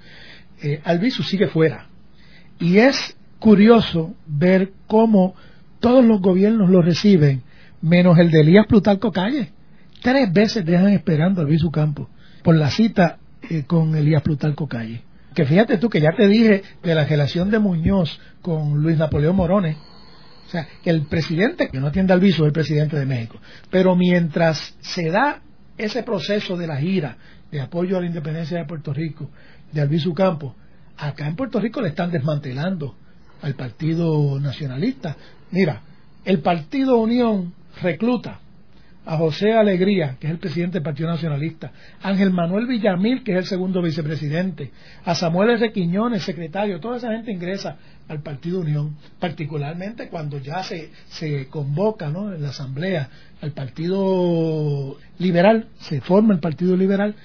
[0.61, 1.87] eh, Albizu sigue fuera.
[2.59, 5.33] Y es curioso ver cómo
[5.79, 7.41] todos los gobiernos lo reciben
[7.81, 9.51] menos el de Elías Plutarco Calle.
[10.01, 12.09] Tres veces dejan esperando a Luis Campo
[12.43, 13.19] por la cita
[13.49, 15.03] eh, con Elías Plutarco Calle.
[15.33, 19.35] Que fíjate tú que ya te dije de la relación de Muñoz con Luis Napoleón
[19.35, 19.77] Morones.
[20.47, 23.39] O sea, el presidente, que no atiende al viso, es el presidente de México.
[23.69, 25.41] Pero mientras se da
[25.77, 27.17] ese proceso de la gira
[27.49, 29.29] de apoyo a la independencia de Puerto Rico,
[29.71, 30.55] de Albizu Campo,
[30.97, 32.95] acá en Puerto Rico le están desmantelando
[33.41, 35.15] al Partido Nacionalista.
[35.51, 35.81] Mira,
[36.25, 38.39] el Partido Unión recluta
[39.03, 41.71] a José Alegría, que es el presidente del Partido Nacionalista,
[42.03, 44.71] Ángel Manuel Villamil, que es el segundo vicepresidente,
[45.03, 46.19] a Samuel R.
[46.19, 47.77] Secretario, toda esa gente ingresa
[48.07, 52.33] al Partido Unión, particularmente cuando ya se, se convoca ¿no?
[52.33, 53.09] en la Asamblea
[53.41, 57.15] al Partido Liberal, se forma el Partido Liberal,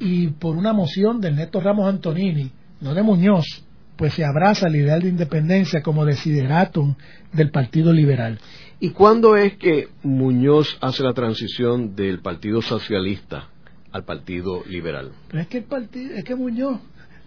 [0.00, 2.50] y por una moción del Neto Ramos Antonini,
[2.80, 3.64] no de Muñoz,
[3.96, 6.94] pues se abraza el ideal de independencia como desideratum
[7.32, 8.38] del Partido Liberal.
[8.80, 13.48] ¿Y cuándo es que Muñoz hace la transición del Partido Socialista
[13.90, 15.10] al Partido Liberal?
[15.32, 16.78] Es que, el partido, es que Muñoz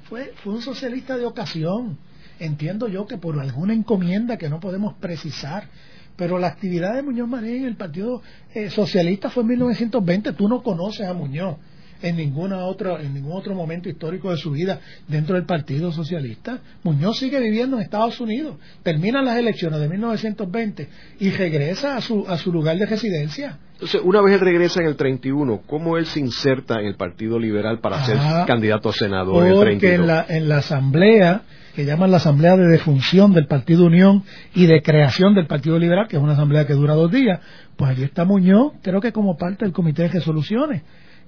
[0.04, 1.97] fue, fue un socialista de ocasión.
[2.39, 5.68] Entiendo yo que por alguna encomienda que no podemos precisar,
[6.16, 8.22] pero la actividad de Muñoz Marín en el Partido
[8.54, 10.32] eh, Socialista fue en 1920.
[10.32, 11.58] Tú no conoces a Muñoz
[12.02, 16.60] en ninguna otra, en ningún otro momento histórico de su vida dentro del Partido Socialista.
[16.84, 20.89] Muñoz sigue viviendo en Estados Unidos, terminan las elecciones de 1920
[21.20, 23.58] y regresa a su, a su lugar de residencia.
[23.74, 27.39] Entonces, una vez él regresa en el 31, ¿cómo él se inserta en el Partido
[27.39, 29.99] Liberal para ser candidato a senador en el 32?
[30.02, 31.41] En la, en la asamblea,
[31.76, 34.24] que llaman la asamblea de defunción del Partido Unión
[34.54, 37.39] y de creación del Partido Liberal, que es una asamblea que dura dos días,
[37.76, 40.84] pues allí está Muñoz, creo que como parte del Comité de Resoluciones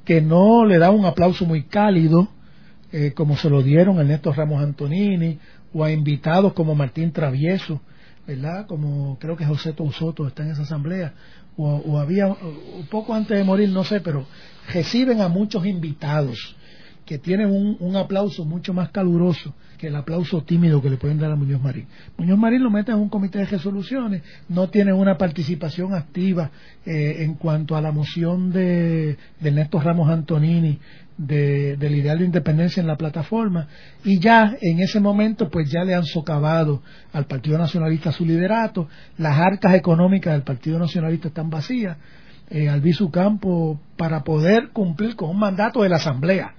[0.05, 2.29] que no le da un aplauso muy cálido,
[2.91, 5.39] eh, como se lo dieron a Ernesto Ramos Antonini,
[5.73, 7.81] o a invitados como Martín Travieso,
[8.27, 8.67] ¿verdad?
[8.67, 11.13] Como creo que José Tousoto está en esa asamblea,
[11.55, 14.25] o, había, un poco antes de morir, no sé, pero
[14.73, 16.55] reciben a muchos invitados
[17.05, 21.19] que tienen un, un, aplauso mucho más caluroso que el aplauso tímido que le pueden
[21.19, 21.87] dar a Muñoz Marín.
[22.17, 26.51] Muñoz Marín lo mete en un comité de resoluciones, no tiene una participación activa
[26.85, 30.79] eh, en cuanto a la moción de, de Néstor Ramos Antonini
[31.17, 33.67] de, del ideal de independencia en la plataforma
[34.03, 36.81] y ya en ese momento pues ya le han socavado
[37.11, 38.87] al Partido Nacionalista su liderato,
[39.17, 41.97] las arcas económicas del Partido Nacionalista están vacías,
[42.49, 46.55] eh, Albizu Campo para poder cumplir con un mandato de la Asamblea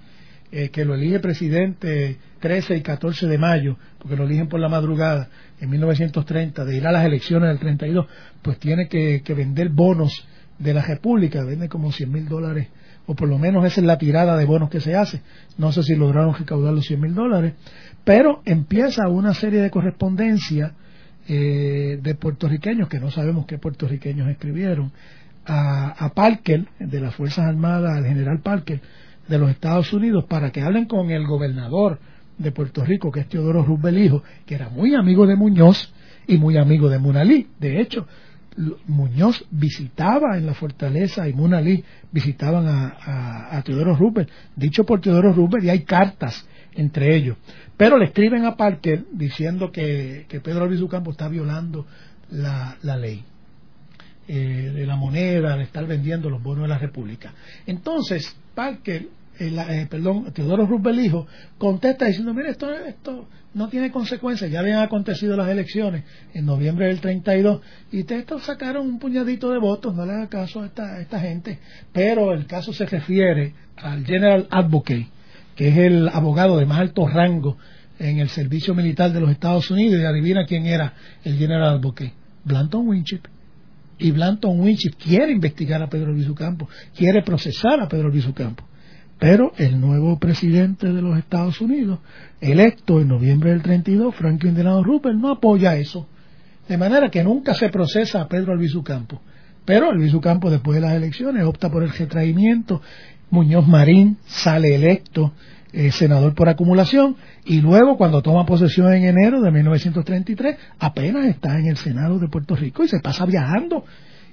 [0.56, 4.68] eh, que lo elige presidente 13 y 14 de mayo, porque lo eligen por la
[4.68, 5.28] madrugada
[5.60, 8.06] en 1930, de ir a las elecciones del 32,
[8.40, 10.28] pues tiene que, vender bonos
[10.60, 12.68] de la República, vende como 100 mil dólares,
[13.06, 15.22] o por lo menos esa es la tirada de bonos que se hace.
[15.58, 17.54] No sé si lograron recaudar los 100 mil dólares,
[18.04, 20.74] pero empieza una serie de correspondencia
[21.26, 24.92] eh, de puertorriqueños, que no sabemos qué puertorriqueños escribieron,
[25.46, 28.80] a, a Parker, de las Fuerzas Armadas, al general Parker,
[29.28, 31.98] de los Estados Unidos para que hablen con el gobernador
[32.38, 35.92] de Puerto Rico, que es Teodoro Roosevelt hijo, que era muy amigo de Muñoz
[36.26, 37.46] y muy amigo de Munalí.
[37.58, 38.06] De hecho,
[38.86, 45.64] Muñoz visitaba en la fortaleza y Munalí visitaban a, Teodoro Roosevelt, dicho por Teodoro Roosevelt,
[45.64, 47.36] y hay cartas entre ellos.
[47.76, 51.86] Pero le escriben a Parker diciendo que, Pedro Albizu Campo está violando
[52.30, 53.24] la, ley
[54.28, 57.32] eh, de la moneda, de estar vendiendo los bonos de la República.
[57.66, 61.26] Entonces, Parker eh, perdón, Teodoro Roosevelt hijo,
[61.58, 66.86] contesta diciendo, mire, esto, esto no tiene consecuencias, ya habían acontecido las elecciones en noviembre
[66.86, 71.00] del 32 y estos sacaron un puñadito de votos, no le haga caso a esta,
[71.00, 71.58] esta gente,
[71.92, 75.08] pero el caso se refiere al General Advocate,
[75.56, 77.56] que es el abogado de más alto rango
[77.98, 80.94] en el servicio militar de los Estados Unidos y adivina quién era
[81.24, 82.12] el General Advocate,
[82.44, 83.33] Blanton Winship.
[84.04, 86.28] Y Blanton Winship quiere investigar a Pedro Luis
[86.94, 88.28] quiere procesar a Pedro Luis.
[89.18, 92.00] Pero el nuevo presidente de los Estados Unidos,
[92.38, 96.06] electo en noviembre del 32, Franklin Delano Roosevelt, no apoya eso.
[96.68, 99.22] De manera que nunca se procesa a Pedro Albizu Campo.
[99.64, 99.90] Pero
[100.20, 102.82] Campo, después de las elecciones, opta por el retraimiento.
[103.30, 105.32] Muñoz Marín sale electo
[105.74, 111.58] eh, senador por acumulación y luego cuando toma posesión en enero de 1933 apenas está
[111.58, 113.84] en el Senado de Puerto Rico y se pasa viajando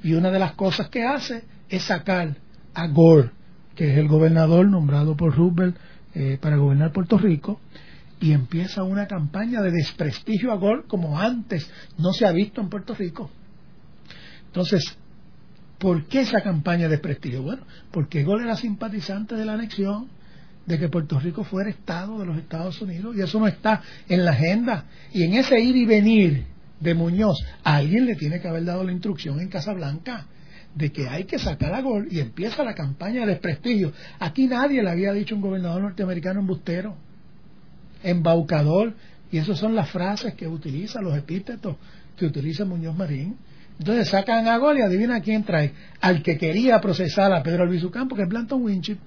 [0.04, 2.36] y una de las cosas que hace es sacar
[2.74, 3.32] a Gore
[3.76, 5.76] que es el gobernador nombrado por Roosevelt
[6.14, 7.62] eh, para gobernar Puerto Rico,
[8.20, 12.70] y empieza una campaña de desprestigio a Gore como antes no se ha visto en
[12.70, 13.32] Puerto Rico.
[14.46, 14.98] Entonces,
[15.80, 17.42] ¿por qué esa campaña de desprestigio?
[17.42, 20.10] Bueno, porque Gore era simpatizante de la anexión,
[20.66, 24.26] de que Puerto Rico fuera Estado de los Estados Unidos, y eso no está en
[24.26, 24.86] la agenda.
[25.12, 26.46] Y en ese ir y venir
[26.80, 30.28] de Muñoz, alguien le tiene que haber dado la instrucción en Casablanca
[30.76, 33.92] de que hay que sacar a gol y empieza la campaña de desprestigio.
[34.20, 36.96] Aquí nadie le había dicho un gobernador norteamericano embustero,
[38.04, 38.94] embaucador,
[39.32, 41.78] y esas son las frases que utiliza, los epítetos
[42.18, 43.38] que utiliza Muñoz Marín.
[43.80, 45.74] Entonces sacan a gol y adivina quién trae.
[46.02, 49.00] Al que quería procesar a Pedro Albizu Campo, que es Blanton Winchip.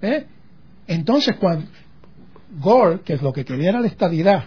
[0.00, 0.26] ¿eh?
[0.86, 1.66] Entonces, cuando
[2.58, 4.44] Gore, que es lo que quería era la estabilidad,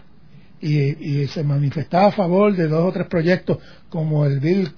[0.61, 3.59] y, se manifestaba a favor de dos o tres proyectos
[3.89, 4.73] como el Bill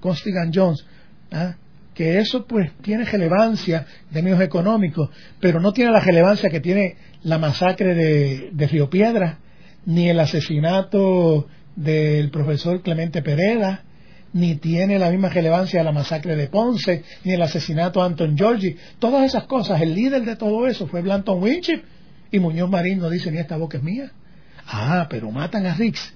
[0.00, 0.84] Costigan Jones,
[1.32, 1.56] ¿ah?
[1.92, 5.10] que eso pues tiene relevancia de medios económicos,
[5.40, 9.38] pero no tiene la relevancia que tiene la masacre de, de Río Piedra,
[9.86, 11.46] ni el asesinato
[11.76, 13.84] del profesor Clemente Pereda,
[14.34, 18.76] ni tiene la misma relevancia la masacre de Ponce, ni el asesinato de Anton Giorgi.
[18.98, 21.82] Todas esas cosas, el líder de todo eso fue Blanton Winchip,
[22.30, 24.12] y Muñoz Marín no dice ni esta boca es mía.
[24.66, 26.14] Ah, pero matan a Rix,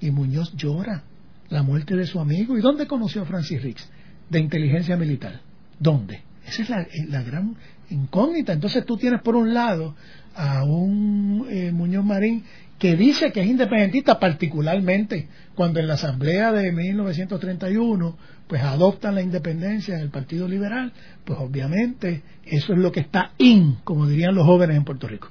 [0.00, 1.02] y Muñoz llora
[1.50, 2.56] la muerte de su amigo.
[2.56, 3.88] ¿Y dónde conoció a Francis Rix?
[4.28, 5.40] de inteligencia militar.
[5.78, 6.20] ¿Dónde?
[6.46, 7.56] Esa es la, gran
[7.90, 8.52] incógnita.
[8.52, 9.94] Entonces tú tienes por un lado
[10.34, 12.44] a un eh, Muñoz Marín
[12.78, 15.28] que dice que es independentista, particularmente
[15.58, 20.92] cuando en la Asamblea de 1931 pues adoptan la independencia del Partido Liberal,
[21.24, 25.30] pues obviamente eso es lo que está in, como dirían los jóvenes en Puerto Rico.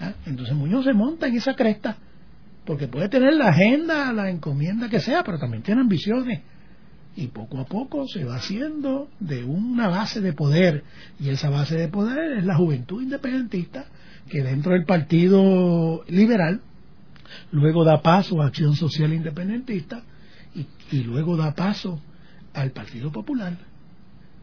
[0.00, 0.14] ¿Ah?
[0.26, 1.96] Entonces Muñoz se monta en esa cresta,
[2.64, 6.40] porque puede tener la agenda, la encomienda que sea, pero también tiene ambiciones
[7.14, 10.82] y poco a poco se va haciendo de una base de poder
[11.20, 13.84] y esa base de poder es la juventud independentista
[14.28, 16.60] que dentro del partido liberal
[17.52, 20.02] luego da paso a Acción Social Independentista
[20.90, 22.00] y, luego da paso
[22.52, 23.56] al Partido Popular.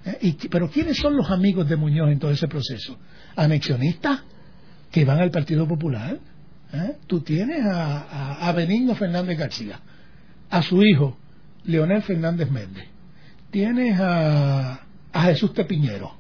[0.06, 0.18] ¿Eh?
[0.22, 2.98] Y, pero ¿quiénes son los amigos de Muñoz en todo ese proceso?
[3.36, 4.22] Anexionistas
[4.92, 6.20] que van al Partido Popular.
[6.74, 6.98] ¿Eh?
[7.08, 9.80] Tú tienes a, Benigno Fernández García,
[10.50, 11.18] a su hijo
[11.66, 12.88] Leonel Fernández Méndez,
[13.52, 14.82] tienes a,
[15.12, 16.14] a Jesús Tepiñero,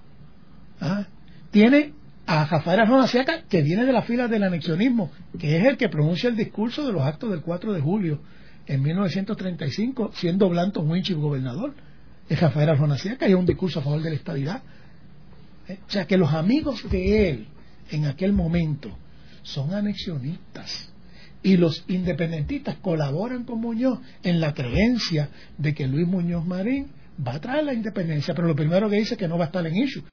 [0.79, 1.05] ¿ah?
[1.51, 1.91] tienes
[2.31, 3.07] a Rafael Arjona
[3.49, 6.93] que viene de la fila del anexionismo, que es el que pronuncia el discurso de
[6.93, 8.21] los actos del 4 de julio
[8.67, 11.73] en 1935, siendo Blanton Winchip gobernador.
[12.29, 14.63] Es Rafael Arjona y hay un discurso a favor de la estabilidad.
[15.67, 15.79] ¿Eh?
[15.85, 17.47] O sea que los amigos de él
[17.89, 18.97] en aquel momento
[19.43, 20.89] son anexionistas
[21.43, 25.27] y los independentistas colaboran con Muñoz en la creencia
[25.57, 26.91] de que Luis Muñoz Marín
[27.27, 29.47] va a traer la independencia, pero lo primero que dice es que no va a
[29.47, 30.03] estar en issue.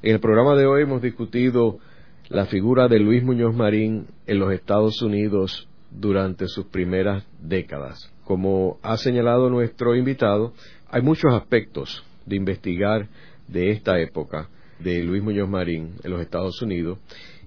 [0.00, 1.80] En el programa de hoy hemos discutido
[2.28, 8.12] la figura de Luis Muñoz Marín en los Estados Unidos durante sus primeras décadas.
[8.22, 10.52] Como ha señalado nuestro invitado,
[10.88, 13.08] hay muchos aspectos de investigar
[13.48, 17.00] de esta época de Luis Muñoz Marín en los Estados Unidos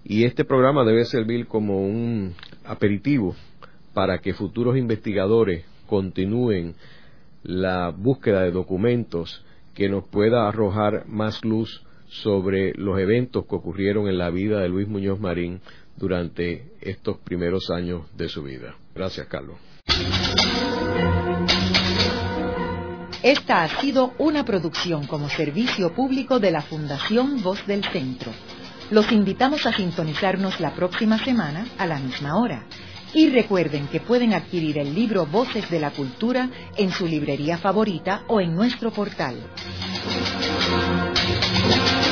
[0.03, 2.33] y este programa debe servir como un
[2.65, 3.33] aperitivo
[3.93, 6.75] para que futuros investigadores continúen
[7.43, 9.41] la búsqueda de documentos
[9.73, 14.69] que nos pueda arrojar más luz sobre los eventos que ocurrieron en la vida de
[14.69, 15.61] Luis Muñoz Marín
[15.97, 18.75] durante estos primeros años de su vida.
[18.93, 19.57] Gracias, Carlos.
[23.23, 28.31] Esta ha sido una producción como servicio público de la Fundación Voz del Centro.
[28.89, 32.65] Los invitamos a sintonizarnos la próxima semana a la misma hora.
[33.13, 38.23] Y recuerden que pueden adquirir el libro Voces de la Cultura en su librería favorita
[38.27, 39.35] o en nuestro portal.
[41.71, 42.10] Thank you.